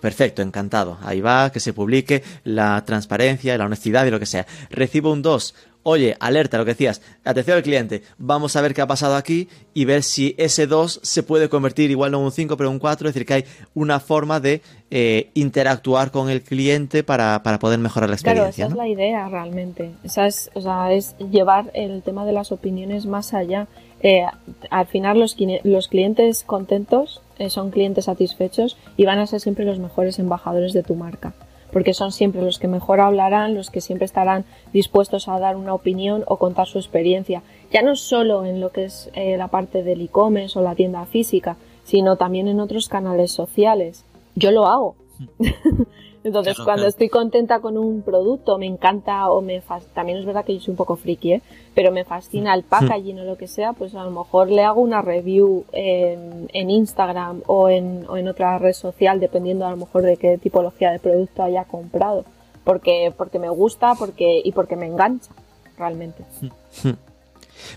[0.00, 0.98] Perfecto, encantado.
[1.02, 4.46] Ahí va, que se publique la transparencia, la honestidad y lo que sea.
[4.70, 5.54] Recibo un 2.
[5.84, 7.00] Oye, alerta, lo que decías.
[7.24, 8.02] Atención al cliente.
[8.18, 11.90] Vamos a ver qué ha pasado aquí y ver si ese 2 se puede convertir
[11.90, 13.08] igual no en un 5, pero en un 4.
[13.08, 17.78] Es decir, que hay una forma de eh, interactuar con el cliente para, para poder
[17.78, 18.66] mejorar la Claro, experiencia.
[18.66, 19.90] esa es la idea realmente.
[20.04, 23.66] Esa es, o sea, es llevar el tema de las opiniones más allá.
[24.02, 24.24] Eh,
[24.70, 29.64] al final los, los clientes contentos eh, son clientes satisfechos y van a ser siempre
[29.64, 31.34] los mejores embajadores de tu marca.
[31.72, 35.74] Porque son siempre los que mejor hablarán, los que siempre estarán dispuestos a dar una
[35.74, 37.42] opinión o contar su experiencia.
[37.70, 41.04] Ya no solo en lo que es eh, la parte del e-commerce o la tienda
[41.04, 44.04] física, sino también en otros canales sociales.
[44.34, 44.96] Yo lo hago.
[46.28, 46.88] Entonces, Claro, cuando claro.
[46.90, 49.62] estoy contenta con un producto, me encanta o me
[49.94, 51.42] también es verdad que yo soy un poco friki, ¿eh?
[51.74, 54.80] pero me fascina el packaging o lo que sea, pues a lo mejor le hago
[54.80, 59.76] una review en, en Instagram o en, o en otra red social, dependiendo a lo
[59.76, 62.24] mejor de qué tipología de producto haya comprado,
[62.64, 65.32] porque porque me gusta, porque y porque me engancha
[65.76, 66.24] realmente.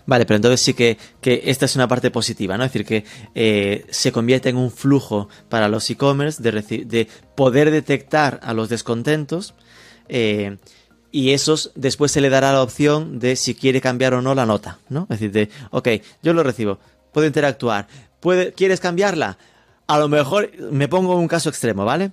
[0.06, 2.64] Vale, pero entonces sí que, que esta es una parte positiva, ¿no?
[2.64, 3.06] Es decir, que
[3.36, 6.52] eh, se convierte en un flujo para los e-commerce de,
[6.86, 9.54] de poder detectar a los descontentos
[10.10, 10.58] eh,
[11.12, 14.46] y esos después se le dará la opción de si quiere cambiar o no la
[14.46, 15.04] nota, ¿no?
[15.04, 15.90] Es decir, de, ok,
[16.24, 16.80] yo lo recibo,
[17.12, 17.88] puedo interactuar,
[18.22, 19.38] ¿Puede, ¿quieres cambiarla?
[19.88, 22.12] A lo mejor me pongo un caso extremo, ¿vale?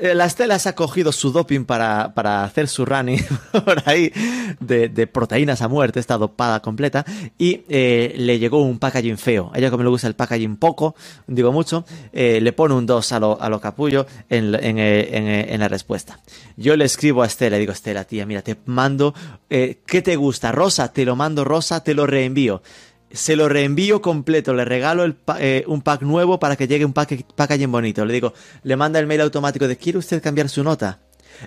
[0.00, 3.24] Eh, La Estela se ha cogido su doping para, para hacer su running
[3.64, 4.12] por ahí
[4.60, 7.04] de, de proteínas a muerte, está dopada completa,
[7.36, 9.50] y eh, le llegó un packaging feo.
[9.52, 10.94] A ella como le gusta el packaging poco,
[11.26, 15.08] digo mucho, eh, le pone un 2 a lo, a lo capullo en, en, eh,
[15.16, 16.20] en, eh, en la respuesta.
[16.56, 19.14] Yo le escribo a Estela, digo, Estela, tía, mira, te mando,
[19.50, 20.52] eh, ¿qué te gusta?
[20.52, 22.62] Rosa, te lo mando rosa, te lo reenvío.
[23.10, 26.84] Se lo reenvío completo, le regalo el pa- eh, un pack nuevo para que llegue
[26.84, 28.04] un pack, packaging bonito.
[28.04, 28.32] Le digo,
[28.62, 31.00] le manda el mail automático de ¿quiere usted cambiar su nota?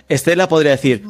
[0.08, 1.04] Estela podría decir,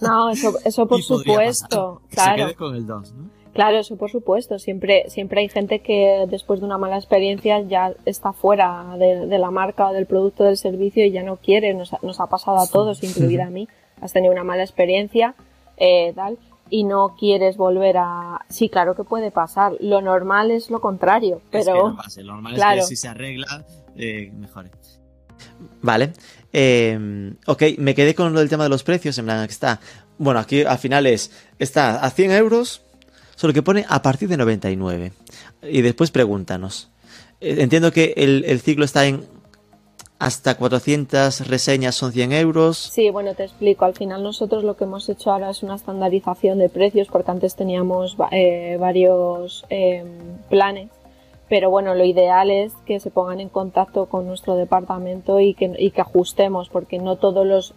[0.00, 2.02] No, eso, eso por supuesto.
[2.10, 2.44] Se claro.
[2.46, 3.30] quede con el 2, ¿no?
[3.54, 4.58] Claro, eso por supuesto.
[4.58, 9.38] Siempre, siempre hay gente que después de una mala experiencia ya está fuera de, de
[9.38, 11.74] la marca o del producto del servicio y ya no quiere.
[11.74, 13.68] Nos, ha- nos ha pasado a todos, incluida a mí.
[14.00, 15.34] Has tenido una mala experiencia,
[15.76, 16.38] eh, tal,
[16.72, 18.40] y no quieres volver a.
[18.48, 19.74] Sí, claro que puede pasar.
[19.80, 22.22] Lo normal es lo contrario, Es que pero no pase.
[22.22, 22.80] Lo normal claro.
[22.80, 24.70] es que si se arregla, eh, mejore.
[25.82, 26.14] Vale.
[26.50, 29.18] Eh, ok, me quedé con lo del tema de los precios.
[29.18, 29.80] En plan, que está.
[30.16, 31.30] Bueno, aquí al final es.
[31.58, 32.80] Está a 100 euros.
[33.36, 35.12] Solo que pone a partir de 99.
[35.64, 36.90] Y después pregúntanos.
[37.42, 39.26] Eh, Entiendo que el, el ciclo está en.
[40.22, 42.78] Hasta 400 reseñas son 100 euros.
[42.78, 43.84] Sí, bueno, te explico.
[43.84, 47.56] Al final nosotros lo que hemos hecho ahora es una estandarización de precios porque antes
[47.56, 50.04] teníamos eh, varios eh,
[50.48, 50.90] planes.
[51.48, 55.74] Pero bueno, lo ideal es que se pongan en contacto con nuestro departamento y que,
[55.76, 57.74] y que ajustemos porque no todos los,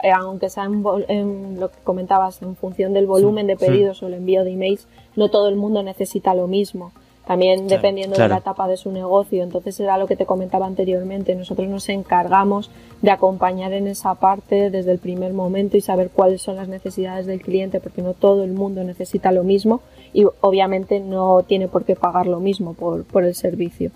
[0.00, 3.66] eh, aunque sea en, lo que comentabas, en función del volumen de sí.
[3.66, 4.86] pedidos o el envío de emails,
[5.16, 6.92] no todo el mundo necesita lo mismo.
[7.28, 8.30] También Claro, dependiendo claro.
[8.30, 9.42] de la etapa de su negocio.
[9.42, 11.34] Entonces era lo que te comentaba anteriormente.
[11.34, 12.70] Nosotros nos encargamos
[13.02, 17.26] de acompañar en esa parte desde el primer momento y saber cuáles son las necesidades
[17.26, 19.82] del cliente porque no todo el mundo necesita lo mismo
[20.14, 23.90] y obviamente no tiene por qué pagar lo mismo por, por el servicio.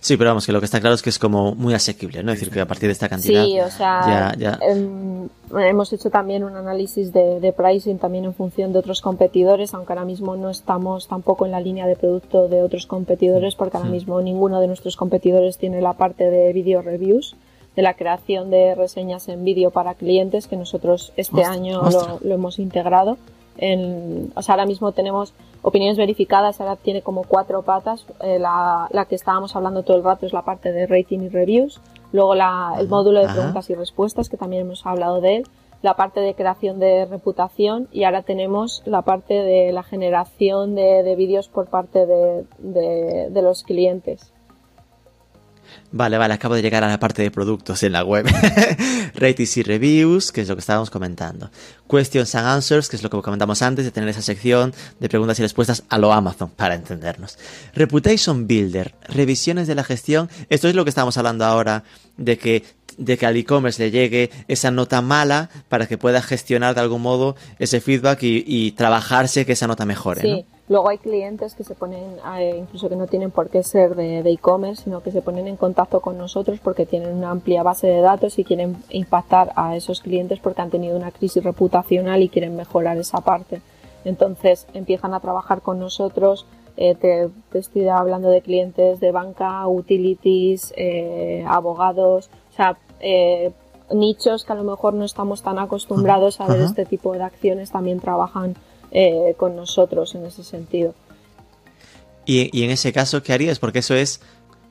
[0.00, 2.32] Sí, pero vamos, que lo que está claro es que es como muy asequible, ¿no?
[2.32, 3.44] Es decir, que a partir de esta cantidad.
[3.44, 4.58] Sí, o sea, ya, ya.
[4.62, 5.28] em,
[5.58, 9.92] hemos hecho también un análisis de, de pricing también en función de otros competidores, aunque
[9.92, 13.90] ahora mismo no estamos tampoco en la línea de producto de otros competidores, porque ahora
[13.90, 17.36] mismo ninguno de nuestros competidores tiene la parte de video reviews,
[17.76, 22.20] de la creación de reseñas en vídeo para clientes, que nosotros este Ostras, año ostras.
[22.22, 23.16] lo, lo hemos integrado.
[23.58, 28.06] En, o sea, ahora mismo tenemos opiniones verificadas, ahora tiene como cuatro patas.
[28.20, 31.28] Eh, la, la que estábamos hablando todo el rato es la parte de rating y
[31.28, 31.80] reviews.
[32.12, 33.34] Luego la, el módulo de Ajá.
[33.34, 35.46] preguntas y respuestas, que también hemos hablado de él.
[35.82, 41.02] La parte de creación de reputación y ahora tenemos la parte de la generación de,
[41.02, 44.31] de vídeos por parte de, de, de los clientes.
[45.94, 48.26] Vale, vale, acabo de llegar a la parte de productos en la web.
[49.14, 51.50] Ratings y reviews, que es lo que estábamos comentando.
[51.88, 55.38] Questions and answers, que es lo que comentamos antes de tener esa sección de preguntas
[55.38, 57.38] y respuestas a lo Amazon, para entendernos.
[57.74, 60.30] Reputation Builder, revisiones de la gestión.
[60.48, 61.84] Esto es lo que estamos hablando ahora,
[62.16, 62.64] de que,
[62.96, 67.02] de que al e-commerce le llegue esa nota mala para que pueda gestionar de algún
[67.02, 70.51] modo ese feedback y, y trabajarse que esa nota mejore, Sí, ¿no?
[70.72, 74.18] Luego hay clientes que se ponen, eh, incluso que no tienen por qué ser de
[74.28, 78.00] e-commerce, sino que se ponen en contacto con nosotros porque tienen una amplia base de
[78.00, 82.56] datos y quieren impactar a esos clientes porque han tenido una crisis reputacional y quieren
[82.56, 83.60] mejorar esa parte.
[84.04, 86.46] Entonces empiezan a trabajar con nosotros.
[86.78, 93.52] eh, te, te estoy hablando de clientes de banca, utilities, eh, abogados, o sea, eh,
[93.92, 97.70] nichos que a lo mejor no estamos tan acostumbrados a ver este tipo de acciones
[97.70, 98.56] también trabajan
[98.92, 100.94] eh, con nosotros en ese sentido.
[102.24, 103.58] Y, y en ese caso, ¿qué harías?
[103.58, 104.20] Porque eso es.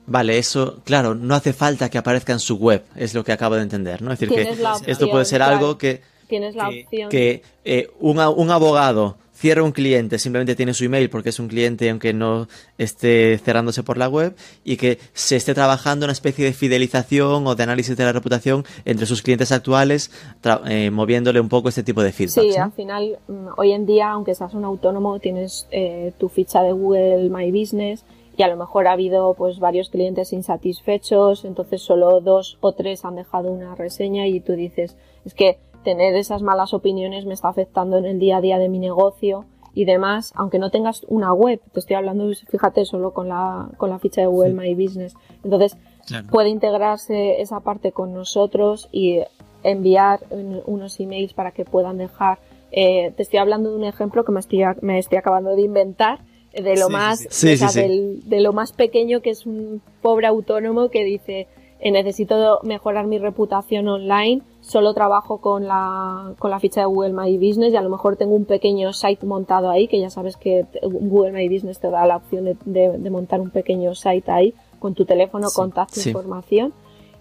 [0.06, 3.54] Vale, eso, claro, no hace falta que aparezca en su web, es lo que acabo
[3.54, 4.12] de entender, ¿no?
[4.12, 7.08] Es decir, que la esto puede ser opción, algo que, Tienes la Que- opción.
[7.08, 11.48] que eh, un, un abogado cierra un cliente, simplemente tiene su email porque es un
[11.48, 12.46] cliente aunque no
[12.78, 17.54] esté cerrándose por la web y que se esté trabajando una especie de fidelización o
[17.56, 21.82] de análisis de la reputación entre sus clientes actuales, tra- eh, moviéndole un poco este
[21.82, 22.54] tipo de feedbacks.
[22.54, 26.62] Sí, al final, mm, hoy en día, aunque seas un autónomo, tienes eh, tu ficha
[26.62, 28.04] de Google My Business
[28.38, 33.04] y a lo mejor ha habido pues varios clientes insatisfechos, entonces solo dos o tres
[33.04, 37.48] han dejado una reseña y tú dices, es que tener esas malas opiniones me está
[37.48, 41.32] afectando en el día a día de mi negocio y demás, aunque no tengas una
[41.32, 45.14] web, te estoy hablando, fíjate, solo con la, con la ficha de Google My Business.
[45.44, 45.76] Entonces,
[46.06, 46.26] Claro.
[46.30, 49.20] puede integrarse esa parte con nosotros y
[49.62, 52.38] enviar un- unos emails para que puedan dejar.
[52.74, 56.20] eh, te estoy hablando de un ejemplo que me estoy, me estoy acabando de inventar,
[56.54, 57.26] de lo Sí, sí, más, sí.
[57.30, 57.80] Sí, o sea, sí, sí.
[57.86, 61.48] del- de lo más pequeño que es un pobre autónomo que dice
[61.90, 67.36] necesito mejorar mi reputación online, solo trabajo con la, con la ficha de Google My
[67.36, 70.64] Business y a lo mejor tengo un pequeño site montado ahí, que ya sabes que
[70.82, 74.54] Google My Business te da la opción de, de- de montar un pequeño site ahí
[74.78, 76.10] con tu teléfono, Sí, contacto, sí.
[76.10, 76.72] información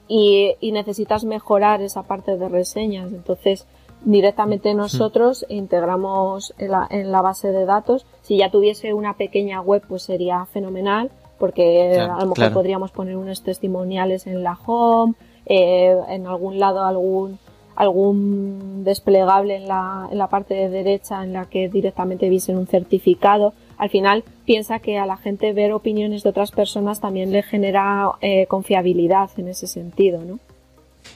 [0.07, 3.11] y, y necesitas mejorar esa parte de reseñas.
[3.11, 3.65] Entonces,
[4.03, 8.05] directamente nosotros integramos en la, en la base de datos.
[8.21, 12.53] Si ya tuviese una pequeña web, pues sería fenomenal, porque Claro, a lo mejor claro.
[12.53, 15.15] podríamos poner unos testimoniales en la home,
[15.47, 17.39] eh, en algún lado algún
[17.75, 22.67] algún desplegable en la, en la parte de derecha en la que directamente viesen un
[22.67, 23.53] certificado.
[23.77, 28.11] Al final piensa que a la gente ver opiniones de otras personas también le genera
[28.21, 30.39] eh, confiabilidad en ese sentido, ¿no?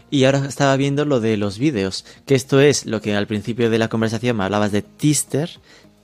[0.10, 3.70] Y ahora estaba viendo lo de los vídeos, que esto es lo que al principio
[3.70, 5.50] de la conversación me hablabas de Tister,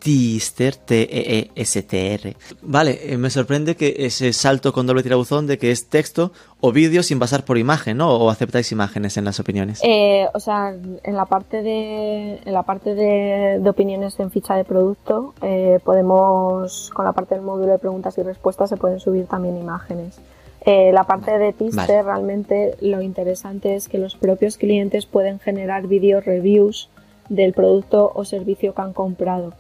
[0.02, 2.36] Tister, T-E-E-S-T-R.
[2.64, 6.72] Vale, eh, me sorprende que ese salto con doble tirabuzón de que es texto o
[6.72, 8.10] vídeo sin pasar por imagen, ¿no?
[8.10, 9.80] O aceptáis imágenes en las opiniones.
[9.84, 10.74] Eh, o sea,
[11.04, 15.80] en la parte de, en la parte de, de opiniones en ficha de producto, eh,
[15.84, 20.20] podemos, con la parte del módulo de preguntas y respuestas, se pueden subir también imágenes.
[20.66, 22.04] Eh, la parte de Tister, Vale.
[22.04, 26.90] realmente lo interesante es que los propios clientes pueden generar video reviews
[27.30, 29.54] del producto o servicio que han comprado.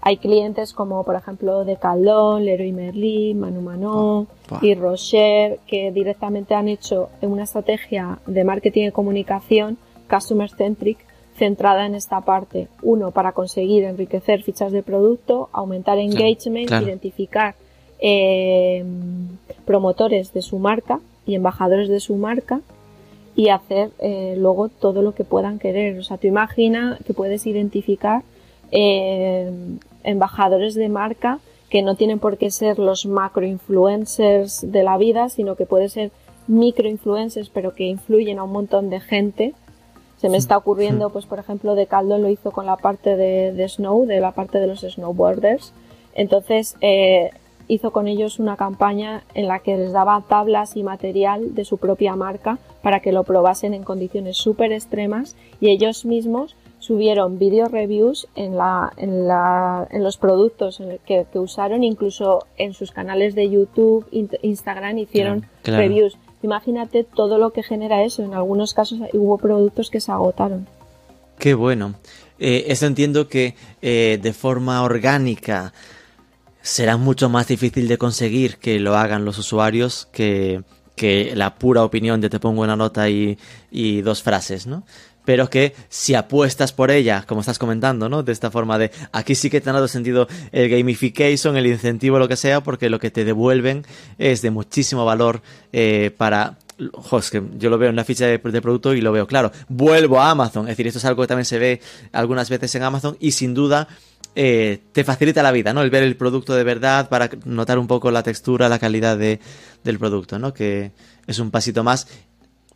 [0.00, 4.60] Hay clientes como, por ejemplo, de Caldón, Leroy Merlin, Manu Manó Buah.
[4.62, 9.76] y Rocher, que directamente han hecho una estrategia de marketing y comunicación
[10.08, 10.98] customer centric
[11.36, 12.68] centrada en esta parte.
[12.82, 16.86] Uno, para conseguir enriquecer fichas de producto, aumentar engagement, claro.
[16.86, 17.54] identificar
[18.00, 18.84] eh,
[19.64, 22.60] promotores de su marca y embajadores de su marca
[23.36, 25.98] y hacer eh, luego todo lo que puedan querer.
[25.98, 28.22] O sea, tú imagina que puedes identificar
[28.72, 29.50] eh,
[30.08, 31.38] embajadores de marca
[31.70, 35.88] que no tienen por qué ser los macro influencers de la vida, sino que puede
[35.88, 36.10] ser
[36.46, 39.54] micro influencers, pero que influyen a un montón de gente.
[40.16, 43.52] Se me está ocurriendo, pues por ejemplo, de Caldo lo hizo con la parte de,
[43.52, 45.72] de Snow, de la parte de los snowboarders.
[46.14, 47.30] Entonces, eh,
[47.68, 51.76] hizo con ellos una campaña en la que les daba tablas y material de su
[51.78, 56.56] propia marca para que lo probasen en condiciones súper extremas y ellos mismos
[56.88, 62.72] subieron video reviews en, la, en, la, en los productos que, que usaron, incluso en
[62.72, 65.82] sus canales de YouTube, in- Instagram hicieron Claro, claro.
[65.82, 66.16] reviews.
[66.42, 68.22] Imagínate todo lo que genera eso.
[68.22, 70.66] En algunos casos hubo productos que se agotaron.
[71.38, 71.94] Qué bueno.
[72.38, 75.72] Eh, esto entiendo que eh, de forma orgánica
[76.62, 80.62] será mucho más difícil de conseguir que lo hagan los usuarios que,
[80.96, 83.38] que la pura opinión de te pongo una nota y,
[83.70, 84.84] y dos frases, ¿no?
[85.28, 88.22] Pero que si apuestas por ella, como estás comentando, ¿no?
[88.22, 92.18] De esta forma de aquí sí que te han dado sentido el gamification, el incentivo,
[92.18, 93.84] lo que sea, porque lo que te devuelven
[94.16, 95.42] es de muchísimo valor
[95.74, 96.56] eh, para
[96.94, 99.26] Jo, es que yo lo veo en la ficha de, de producto y lo veo
[99.26, 99.52] claro.
[99.68, 100.64] Vuelvo a Amazon.
[100.64, 103.52] Es decir, esto es algo que también se ve algunas veces en Amazon y sin
[103.52, 103.86] duda
[104.34, 105.82] eh, te facilita la vida, ¿no?
[105.82, 109.40] El ver el producto de verdad para notar un poco la textura, la calidad de,
[109.84, 110.54] del producto, ¿no?
[110.54, 110.92] Que
[111.26, 112.06] es un pasito más.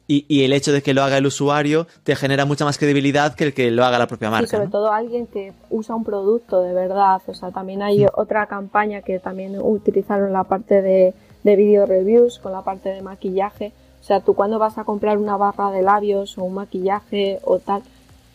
[0.09, 3.35] Y, y el hecho de que lo haga el usuario te genera mucha más credibilidad
[3.35, 4.47] que el que lo haga la propia y marca.
[4.47, 4.71] sobre ¿no?
[4.71, 7.23] todo alguien que usa un producto de verdad.
[7.27, 12.39] O sea, también hay otra campaña que también utilizaron la parte de, de video reviews
[12.39, 13.73] con la parte de maquillaje.
[14.01, 17.61] O sea, tú cuando vas a comprar una barra de labios o un maquillaje o
[17.61, 17.83] tal,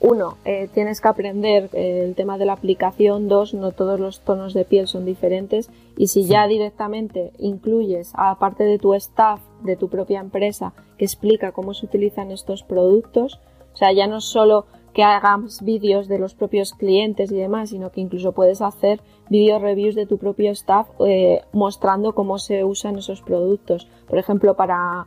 [0.10, 3.28] uno, eh, tienes que aprender eh, el tema de la aplicación.
[3.28, 5.70] Dos, no todos los tonos de piel son diferentes.
[5.98, 11.52] Y si ya directamente incluyes, aparte de tu staff, de tu propia empresa, que explica
[11.52, 13.42] cómo se utilizan estos productos,
[13.74, 17.92] o sea, ya no solo que hagas vídeos de los propios clientes y demás, sino
[17.92, 22.98] que incluso puedes hacer video reviews de tu propio staff eh, mostrando cómo se usan
[22.98, 23.90] esos productos.
[24.08, 25.06] Por ejemplo, para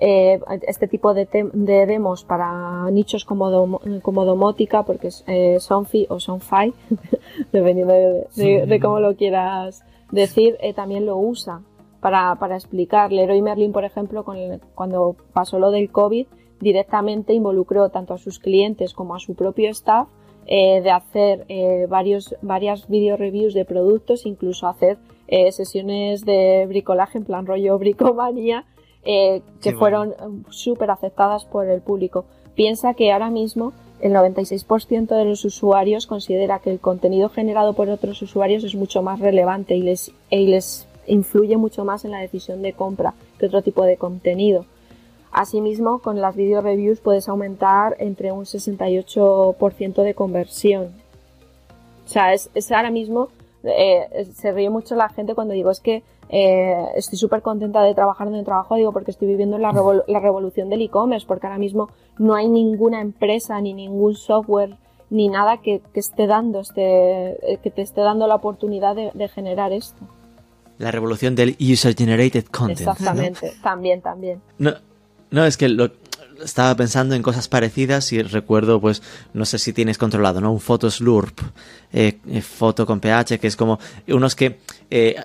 [0.00, 5.58] eh, este tipo de, de demos para nichos como, domo- como domótica, porque es eh,
[5.60, 6.72] Sonfi o Sonfi,
[7.52, 11.60] dependiendo de, de- de cómo lo quieras decir, eh, también lo usa
[12.00, 13.12] para, para explicar.
[13.12, 16.26] Leroy Merlin, por ejemplo, con el- cuando pasó lo del COVID,
[16.60, 20.08] directamente involucró tanto a sus clientes como a su propio staff
[20.46, 24.96] eh, de hacer eh, varios, varias video reviews de productos, incluso hacer
[25.28, 28.64] eh, sesiones de bricolaje en plan rollo bricomanía
[29.04, 30.14] eh, que fueron
[30.50, 32.24] súper aceptadas por el público.
[32.54, 37.88] Piensa que ahora mismo el 96% de los usuarios considera que el contenido generado por
[37.88, 42.20] otros usuarios es mucho más relevante y les, y les influye mucho más en la
[42.20, 44.66] decisión de compra que otro tipo de contenido.
[45.30, 50.92] Asimismo, con las video reviews puedes aumentar entre un 68% de conversión.
[52.06, 53.28] O sea, es, es ahora mismo,
[53.64, 57.94] eh, se ríe mucho la gente cuando digo es que eh, estoy súper contenta de
[57.94, 61.58] trabajar donde trabajo, digo, porque estoy viviendo la, revol- la revolución del e-commerce, porque ahora
[61.58, 61.88] mismo
[62.18, 64.76] no hay ninguna empresa ni ningún software
[65.10, 69.10] ni nada que, que esté dando este, eh, que te esté dando la oportunidad de,
[69.14, 69.96] de generar esto.
[70.76, 72.80] La revolución del user generated content.
[72.86, 72.92] ¿no?
[72.92, 74.40] Exactamente, también, también.
[74.58, 74.72] No,
[75.30, 75.90] no, es que lo,
[76.42, 80.52] estaba pensando en cosas parecidas y recuerdo, pues, no sé si tienes controlado, ¿no?
[80.52, 81.38] Un Photoslurp,
[81.92, 83.78] eh, eh, foto con PH, que es como
[84.08, 84.58] unos que
[84.90, 85.16] eh,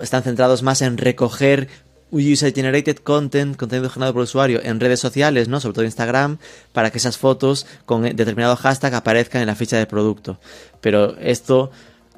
[0.00, 1.68] están centrados más en recoger
[2.12, 5.60] user generated content, contenido generado por usuario en redes sociales, ¿no?
[5.60, 6.38] Sobre todo Instagram,
[6.72, 10.38] para que esas fotos con determinado hashtag aparezcan en la ficha de producto.
[10.80, 11.70] Pero esto...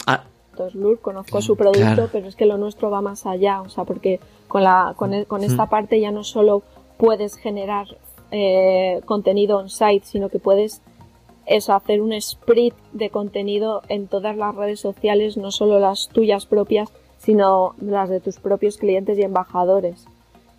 [0.07, 0.25] ah,
[0.57, 2.09] Toslur, conozco su producto, Claro.
[2.13, 5.25] pero es que lo nuestro va más allá, o sea, porque con, la, con, e-
[5.27, 6.63] con esta parte ya no solo
[6.99, 7.87] puedes generar
[8.33, 10.83] eh, contenido on-site, sino que puedes
[11.47, 16.47] eso, hacer un sprint de contenido en todas las redes sociales, no solo las tuyas
[16.47, 20.07] propias, sino las de tus propios clientes y embajadores.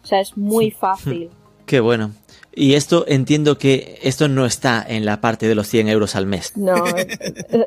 [0.03, 1.29] O sea, es muy fácil.
[1.65, 2.11] qué bueno.
[2.55, 6.27] Y esto entiendo que esto no está en la parte de los 100 euros al
[6.27, 6.55] mes.
[6.55, 7.07] No, es,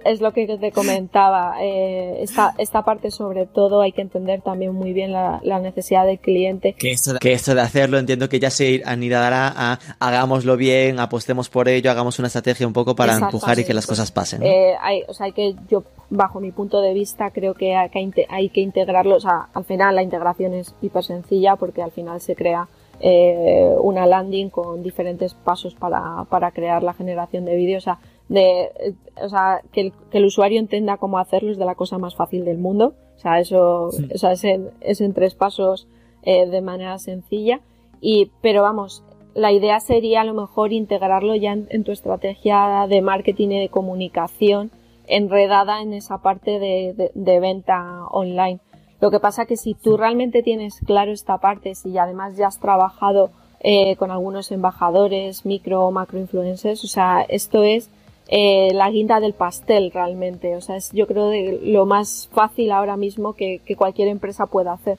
[0.05, 1.57] es lo que te comentaba.
[1.61, 6.07] Eh, esta, esta parte, sobre todo, hay que entender también muy bien la, la necesidad
[6.07, 6.75] del cliente.
[6.75, 11.01] Que esto da- Que esto de hacerlo entiendo que ya se anidará a hagámoslo bien,
[11.01, 14.41] apostemos por ello, hagamos una estrategia un poco para empujar y que las cosas pasen.
[14.41, 14.47] ¿no?
[14.47, 17.89] Eh, hay, o sea, hay que, yo, bajo mi punto de vista, creo que hay
[17.91, 19.17] que, hay que integrarlo.
[19.17, 22.69] O sea, al final la integración es hiper sencilla porque al final se crea
[23.01, 27.83] eh, una landing con diferentes pasos para, para crear la generación de vídeos.
[27.83, 31.59] O sea, de, eh, o sea que, el, que el usuario entienda cómo hacerlo es
[31.59, 32.95] de la cosa más fácil del mundo.
[33.17, 35.89] O sea, eso o sea, es, en, es en tres pasos
[36.23, 37.61] eh, de manera sencilla.
[38.01, 39.03] Y, pero vamos,
[39.35, 43.61] la idea sería a lo mejor integrarlo ya en, en tu estrategia de marketing y
[43.61, 44.71] de comunicación
[45.09, 48.59] enredada en esa parte de, de- de venta online.
[49.01, 52.59] Lo que pasa que si tú realmente tienes claro esta parte, si además ya has
[52.59, 53.31] trabajado
[53.61, 57.91] eh, con algunos embajadores, micro o macro influencers, o sea, esto es
[58.29, 60.57] eh, la guinda del pastel realmente.
[60.57, 64.47] O sea, es yo creo de lo más fácil ahora mismo que, que cualquier empresa
[64.47, 64.99] pueda hacer.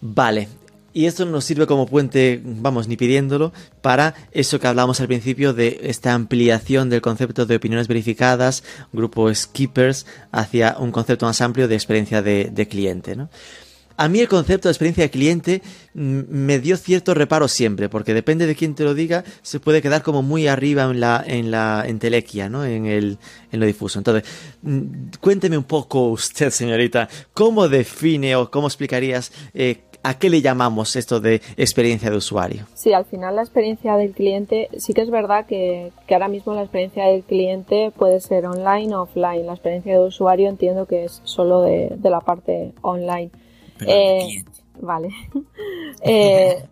[0.00, 0.48] Vale.
[0.98, 5.54] Y esto nos sirve como puente, vamos, ni pidiéndolo, para eso que hablamos al principio
[5.54, 11.68] de esta ampliación del concepto de opiniones verificadas, grupo Skippers, hacia un concepto más amplio
[11.68, 13.30] de experiencia de, de cliente, ¿no?
[13.96, 15.62] A mí el concepto de experiencia de cliente
[15.94, 19.82] mm, me dio cierto reparo siempre, porque depende de quién te lo diga, se puede
[19.82, 22.64] quedar como muy arriba en la, en la entelequia, ¿no?
[22.64, 23.18] En el,
[23.50, 23.98] en lo difuso.
[23.98, 24.22] Entonces,
[24.62, 24.82] mm,
[25.20, 30.96] cuénteme un poco usted, señorita, ¿cómo define o cómo explicarías eh, a qué le llamamos
[30.96, 32.66] esto de experiencia de usuario?
[32.74, 36.54] Sí, al final la experiencia del cliente, sí que es verdad que, que ahora mismo
[36.54, 39.46] la experiencia del cliente puede ser online o offline.
[39.46, 43.30] La experiencia de usuario entiendo que es solo de, de la parte online.
[43.78, 44.50] Pero el Eh, cliente.
[44.80, 45.08] Vale.
[46.02, 46.62] Eh,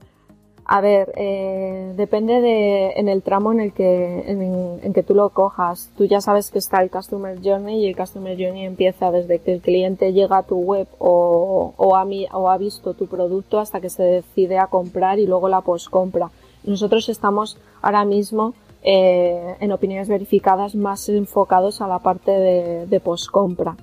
[0.69, 5.15] a ver, eh, depende de en el tramo en el que en, en que tú
[5.15, 5.91] lo cojas.
[5.97, 9.53] Tú ya sabes que está el Customer Journey y el Customer Journey empieza desde que
[9.55, 13.61] el cliente llega a tu web o, o, ha, mi- o ha visto tu producto
[13.61, 16.31] hasta que se decide a comprar y luego la postcompra.
[16.65, 23.01] Nosotros estamos ahora mismo eh, en opiniones verificadas más enfocados a la parte de, de
[23.01, 23.77] postcompra.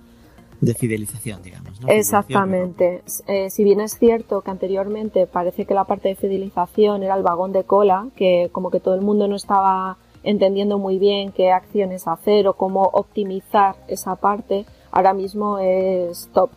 [0.66, 1.82] De fidelización, digamos.
[1.82, 1.90] ¿no?
[1.90, 3.04] Exactamente.
[3.28, 7.24] Eh, si bien es cierto que anteriormente parece que la parte de fidelización era el
[7.24, 11.52] vagón de cola, que como que todo el mundo no estaba entendiendo muy bien qué
[11.52, 16.50] acciones hacer o cómo optimizar esa parte, ahora mismo es top.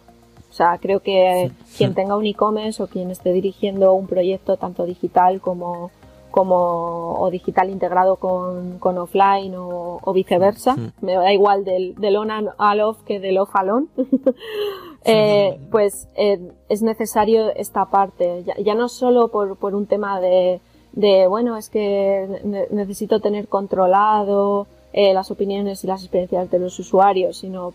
[0.50, 4.86] O sea, creo que quien tenga un e-commerce o quien esté dirigiendo un proyecto tanto
[4.86, 5.90] digital como,
[6.37, 12.14] como o digital integrado con, con offline o, o viceversa, me da igual del, del
[12.16, 13.89] on and al off que del off al on,
[15.07, 20.20] eh, pues eh, es necesario esta parte, ya, ya no solo por, por un tema
[20.20, 20.61] de,
[20.93, 26.59] de, bueno, es que ne- necesito tener controlado eh, las opiniones y las experiencias de
[26.59, 27.72] los usuarios, sino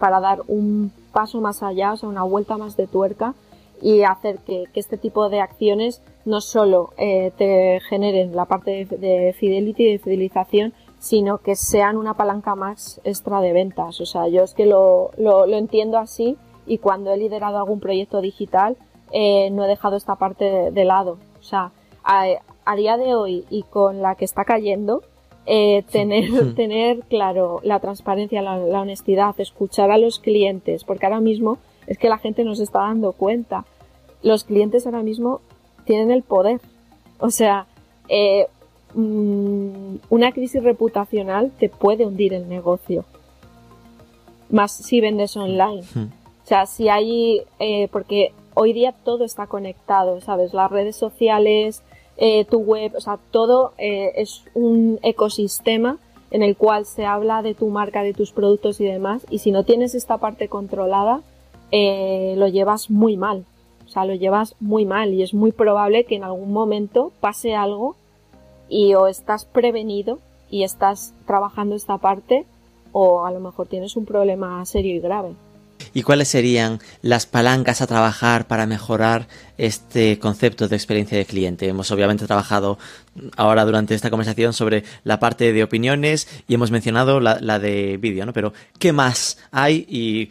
[0.00, 3.34] para dar un paso más allá, o sea, una vuelta más de tuerca
[3.82, 8.84] y hacer que, que este tipo de acciones no solo eh, te generen la parte
[8.84, 14.00] de, de fidelity y de fidelización, sino que sean una palanca más extra de ventas.
[14.00, 17.80] O sea, yo es que lo, lo, lo entiendo así y cuando he liderado algún
[17.80, 18.76] proyecto digital
[19.12, 21.18] eh, no he dejado esta parte de, lado.
[21.40, 21.72] O sea,
[22.04, 25.02] a, día de hoy y con la que está cayendo,
[25.46, 31.20] eh, tener, tener claro la transparencia, la, la, honestidad, escuchar a los clientes, porque ahora
[31.20, 31.58] mismo
[31.90, 33.66] es que la gente nos está dando cuenta.
[34.22, 35.40] Los clientes ahora mismo
[35.84, 36.60] tienen el poder.
[37.18, 37.66] O sea,
[38.08, 38.46] eh,
[38.94, 43.04] mm, una crisis reputacional te puede hundir el negocio.
[44.50, 45.82] Más si vendes online.
[46.44, 50.54] O sea, si hay, eh, porque hoy día todo está conectado, ¿sabes?
[50.54, 51.82] Las redes sociales,
[52.16, 55.98] eh, tu web, o sea, todo eh, es un ecosistema
[56.30, 59.26] en el cual se habla de tu marca, de tus productos y demás.
[59.28, 61.22] Y si no tienes esta parte controlada,
[61.70, 63.44] eh, lo llevas muy mal.
[63.86, 67.54] O sea, lo llevas muy mal y es muy probable que en algún momento pase
[67.54, 67.96] algo
[68.68, 72.46] y o estás prevenido y estás trabajando esta parte
[72.92, 75.34] o a lo mejor tienes un problema serio y grave.
[75.92, 79.26] ¿Y cuáles serían las palancas a trabajar para mejorar
[79.66, 81.68] este concepto de experiencia de cliente?
[81.68, 82.78] Hemos obviamente trabajado
[83.36, 87.96] ahora durante esta conversación sobre la parte de opiniones y hemos mencionado la, la de
[87.98, 88.32] vídeo, ¿no?
[88.32, 89.86] Pero, ¿qué más hay?
[89.88, 90.30] Y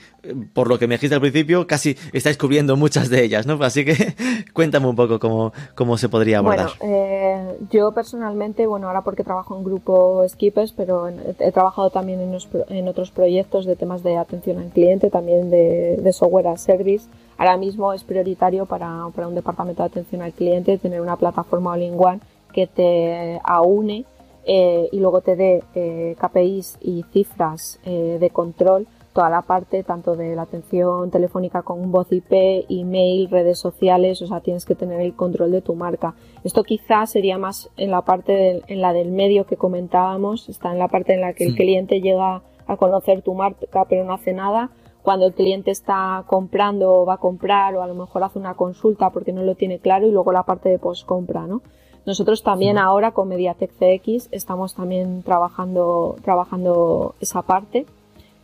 [0.54, 3.62] por lo que me dijiste al principio, casi estáis cubriendo muchas de ellas, ¿no?
[3.64, 4.16] Así que
[4.54, 6.72] cuéntame un poco cómo, cómo se podría abordar.
[6.80, 12.20] Bueno, eh, yo personalmente, bueno, ahora porque trabajo en grupo Skippers, pero he trabajado también
[12.22, 17.08] en, otros proyectos de temas de atención al cliente, también de, de software as service.
[17.40, 21.72] Ahora mismo es prioritario para, para, un departamento de atención al cliente tener una plataforma
[21.72, 22.20] all-in-one
[22.52, 24.04] que te aúne
[24.46, 29.84] eh, y luego te dé eh, KPIs y cifras eh, de control toda la parte
[29.84, 34.76] tanto de la atención telefónica con voz IP, email, redes sociales, o sea, tienes que
[34.76, 36.16] tener el control de tu marca.
[36.44, 40.80] Esto quizás sería más en la parte en la del medio que comentábamos, está en
[40.80, 44.34] la parte en la que el cliente llega a conocer tu marca pero no hace
[44.34, 44.72] nada.
[45.02, 48.56] Cuando el cliente está comprando o va a comprar o a lo mejor hace una
[48.56, 51.62] consulta porque no lo tiene claro y luego la parte de post compra, ¿no?
[52.06, 57.86] Nosotros también ahora con Mediatek CX estamos también trabajando, trabajando esa parte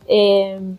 [0.08, 0.76] eh,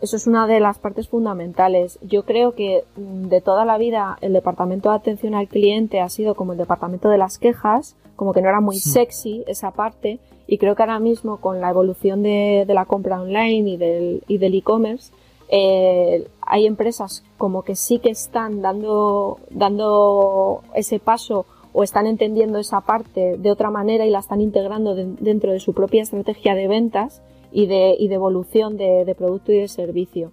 [0.00, 1.98] eso es una de las partes fundamentales.
[2.02, 6.08] Yo creo que mm, de toda la vida el departamento de atención al cliente ha
[6.08, 10.18] sido como el departamento de las quejas, como que no era muy sexy esa parte,
[10.46, 14.38] y creo que ahora mismo con la evolución de, la compra online y del y
[14.38, 15.12] del e-commerce,
[15.48, 22.58] eh, hay empresas como que sí que están dando, dando ese paso o están entendiendo
[22.58, 26.68] esa parte de otra manera y la están integrando dentro de su propia estrategia de
[26.68, 27.22] ventas
[27.52, 30.32] y de, y de evolución de, de, producto y de servicio.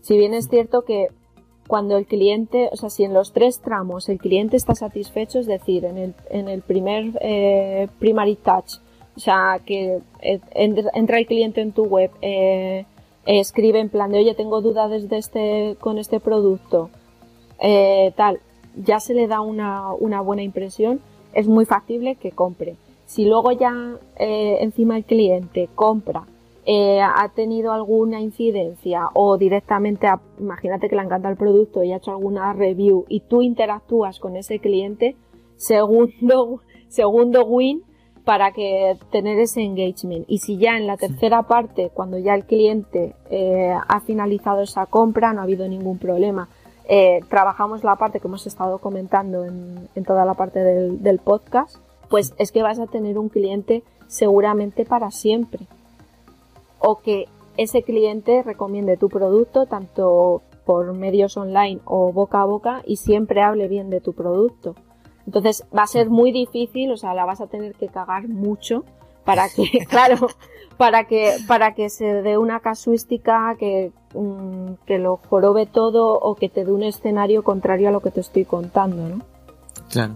[0.00, 1.08] Si bien es cierto que
[1.66, 5.46] cuando el cliente, o sea, si en los tres tramos el cliente está satisfecho, es
[5.46, 8.74] decir, en el, en el primer eh, primary touch,
[9.16, 12.84] o sea, que eh, entra el cliente en tu web, eh,
[13.26, 16.90] escribe en plan de, oye, tengo dudas desde este, con este producto,
[17.60, 18.40] eh, tal,
[18.76, 21.00] ya se le da una, buena impresión,
[21.32, 22.76] es muy factible que compre.
[23.06, 26.24] Si luego ya eh, encima el cliente compra
[26.66, 30.08] eh, ha tenido alguna incidencia o directamente,
[30.38, 34.36] imagínate que le encanta el producto y ha hecho alguna review y tú interactúas con
[34.36, 35.16] ese cliente,
[35.56, 37.82] segundo, segundo win
[38.24, 40.24] para que tener ese engagement.
[40.28, 44.86] Y si ya en la tercera parte, cuando ya el cliente eh, ha finalizado esa
[44.86, 46.48] compra, no ha habido ningún problema.
[46.88, 51.18] Eh, trabajamos la parte que hemos estado comentando en, en toda la parte del, del
[51.18, 51.76] podcast,
[52.08, 55.66] pues es que vas a tener un cliente seguramente para siempre
[56.86, 62.82] o que ese cliente recomiende tu producto tanto por medios online o boca a boca
[62.84, 64.74] y siempre hable bien de tu producto.
[65.26, 68.84] Entonces va a ser muy difícil, o sea, la vas a tener que cagar mucho
[69.24, 70.28] para que, claro,
[70.76, 76.34] para que, para que se dé una casuística que, mm, que lo jorobe todo o
[76.34, 79.24] que te dé un escenario contrario a lo que te estoy contando, ¿no?
[79.90, 80.14] Claro,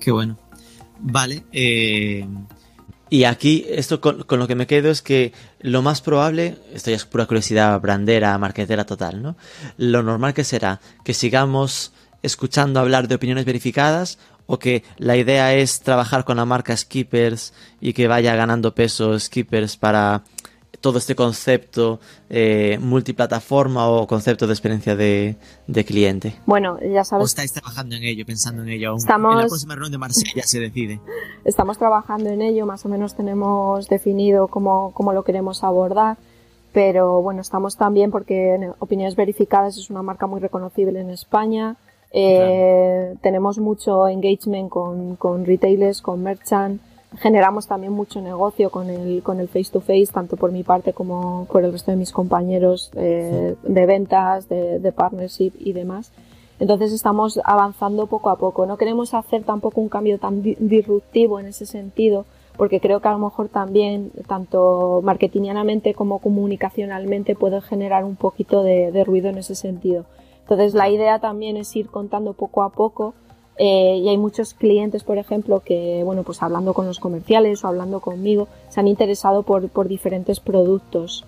[0.00, 0.36] qué bueno.
[1.00, 2.26] Vale, eh,
[3.10, 6.90] y aquí, esto con, con, lo que me quedo es que lo más probable, esto
[6.90, 9.36] ya es pura curiosidad brandera, marquetera total, ¿no?
[9.76, 11.92] Lo normal que será que sigamos
[12.22, 14.18] escuchando hablar de opiniones verificadas
[14.48, 19.18] o que la idea es trabajar con la marca Skippers y que vaya ganando peso
[19.18, 20.24] Skippers para
[20.80, 25.36] todo este concepto eh, multiplataforma o concepto de experiencia de,
[25.66, 26.36] de, cliente?
[26.46, 27.24] Bueno, ya sabes.
[27.24, 28.98] ¿O estáis trabajando en ello, pensando en ello aún?
[28.98, 29.32] Estamos...
[29.32, 31.00] En la próxima reunión de Marsella se decide.
[31.44, 36.16] Estamos trabajando en ello, más o menos tenemos definido cómo, cómo lo queremos abordar.
[36.72, 41.76] Pero bueno, estamos también porque en Opiniones Verificadas es una marca muy reconocible en España.
[42.12, 43.14] Eh.
[43.20, 46.80] Tenemos mucho engagement con, con retailers, con merchant
[47.16, 50.92] generamos también mucho negocio con el, con el face to face, tanto por mi parte
[50.92, 56.12] como por el resto de mis compañeros eh, de ventas, de, de, partnership y demás.
[56.60, 58.66] Entonces estamos avanzando poco a poco.
[58.66, 63.12] No queremos hacer tampoco un cambio tan disruptivo en ese sentido, porque creo que a
[63.12, 69.38] lo mejor también, tanto marketingianamente como comunicacionalmente, puede generar un poquito de, de ruido en
[69.38, 70.04] ese sentido.
[70.48, 73.12] Entonces la idea también es ir contando poco a poco
[73.58, 77.68] eh, y hay muchos clientes, por ejemplo, que, bueno, pues hablando con los comerciales o
[77.68, 81.26] hablando conmigo, se han interesado por, por diferentes productos.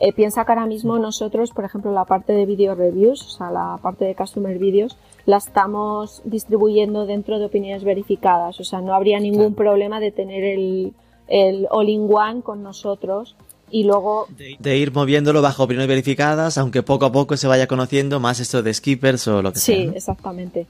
[0.00, 3.52] Eh, piensa que ahora mismo nosotros, por ejemplo, la parte de video reviews, o sea,
[3.52, 4.96] la parte de customer videos,
[5.26, 8.58] la estamos distribuyendo dentro de opiniones verificadas.
[8.58, 10.92] O sea, no habría ningún problema de tener el,
[11.28, 13.36] el all-in-one con nosotros
[13.70, 14.26] y luego
[14.58, 18.62] de ir moviéndolo bajo opiniones verificadas, aunque poco a poco se vaya conociendo más esto
[18.62, 19.76] de skippers o lo que sea.
[19.76, 20.66] Sí, exactamente.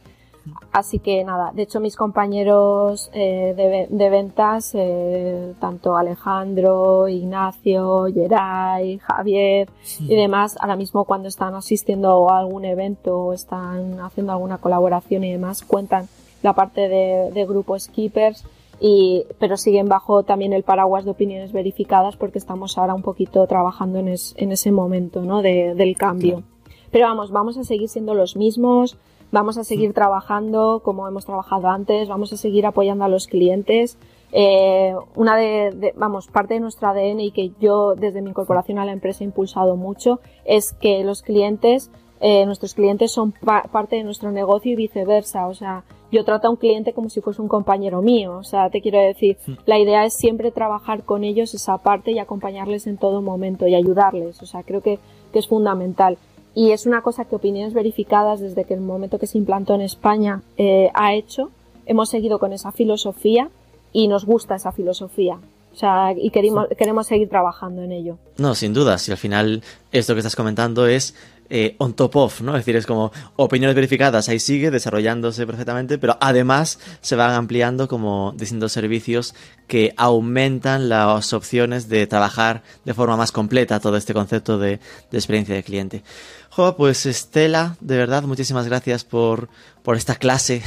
[0.72, 8.06] Así que nada, de hecho mis compañeros eh, de, de, ventas, eh, tanto Alejandro, Ignacio,
[8.12, 14.32] Geray, Javier y demás, ahora mismo cuando están asistiendo a algún evento o están haciendo
[14.32, 16.08] alguna colaboración y demás, cuentan
[16.42, 18.44] la parte de, de grupo Skippers
[18.80, 23.46] y, pero siguen bajo también el paraguas de opiniones verificadas porque estamos ahora un poquito
[23.46, 25.42] trabajando en, es, en ese momento, ¿no?
[25.42, 26.42] De, del cambio.
[26.90, 28.96] Pero vamos, vamos a seguir siendo los mismos,
[29.30, 33.98] vamos a seguir trabajando como hemos trabajado antes, vamos a seguir apoyando a los clientes.
[34.32, 38.78] Eh, una de, de, vamos, parte de nuestro ADN y que yo desde mi incorporación
[38.78, 41.90] a la empresa he impulsado mucho es que los clientes,
[42.20, 45.46] eh, nuestros clientes son pa parte de nuestro negocio y viceversa.
[45.46, 48.36] O sea, yo trato a un cliente como si fuese un compañero mío.
[48.38, 52.18] O sea, te quiero decir, la idea es siempre trabajar con ellos esa parte y
[52.18, 54.42] acompañarles en todo momento y ayudarles.
[54.42, 54.98] O sea, creo que,
[55.32, 56.18] que es fundamental
[56.54, 59.82] y es una cosa que opiniones verificadas desde que el momento que se implantó en
[59.82, 61.50] España eh, ha hecho.
[61.86, 63.50] Hemos seguido con esa filosofía
[63.92, 65.38] y nos gusta esa filosofía.
[65.72, 68.18] O sea, y queremos, queremos seguir trabajando en ello.
[68.38, 68.98] No, sin duda.
[68.98, 69.62] Si al final
[69.92, 71.14] esto que estás comentando es
[71.50, 72.52] eh, on top of, ¿no?
[72.56, 77.88] Es decir, es como opiniones verificadas, ahí sigue desarrollándose perfectamente, pero además se van ampliando
[77.88, 79.34] como distintos servicios
[79.70, 84.80] que aumentan las opciones de trabajar de forma más completa todo este concepto de,
[85.12, 86.02] experiencia de cliente.
[86.50, 89.48] Jo, pues Estela, de verdad, muchísimas gracias por,
[89.84, 90.60] por esta clase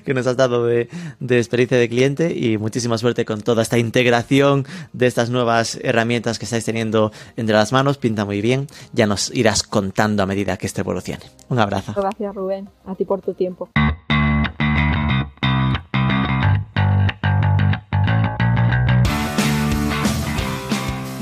[0.06, 0.88] que nos has dado de,
[1.20, 4.64] de, experiencia de cliente y muchísima suerte con toda esta integración
[4.94, 7.98] de estas nuevas herramientas que estáis teniendo entre las manos.
[7.98, 8.66] Pinta muy bien.
[8.94, 11.26] Ya nos irás contando a medida que esto evolucione.
[11.50, 11.92] Un abrazo.
[11.94, 12.70] Gracias, Rubén.
[12.86, 13.68] A ti por tu tiempo.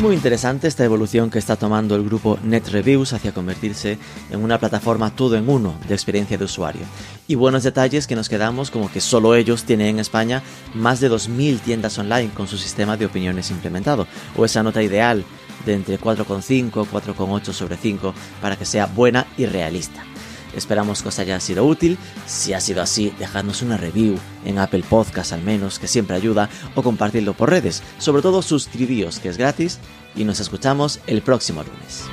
[0.05, 3.97] Muy interesante esta evolución que está tomando el grupo NetReviews hacia convertirse
[4.31, 6.83] en una plataforma todo en uno de experiencia de usuario.
[7.27, 10.43] Y buenos detalles que nos quedamos como que solo ellos tienen en España
[10.75, 15.25] más de 2.000 tiendas online con su sistema de opiniones implementado, o esa nota ideal
[15.65, 20.05] de entre 4,5 4,8 sobre 5 para que sea buena y realista.
[20.57, 21.99] Esperamos que os haya sido útil.
[22.27, 26.49] Si ha sido así, dejadnos una review en Apple Podcast al menos, que siempre ayuda,
[26.75, 27.83] o compartidlo por redes.
[27.99, 29.79] Sobre todo suscribíos, que es gratis,
[30.17, 32.05] y nos escuchamos el próximo lunes.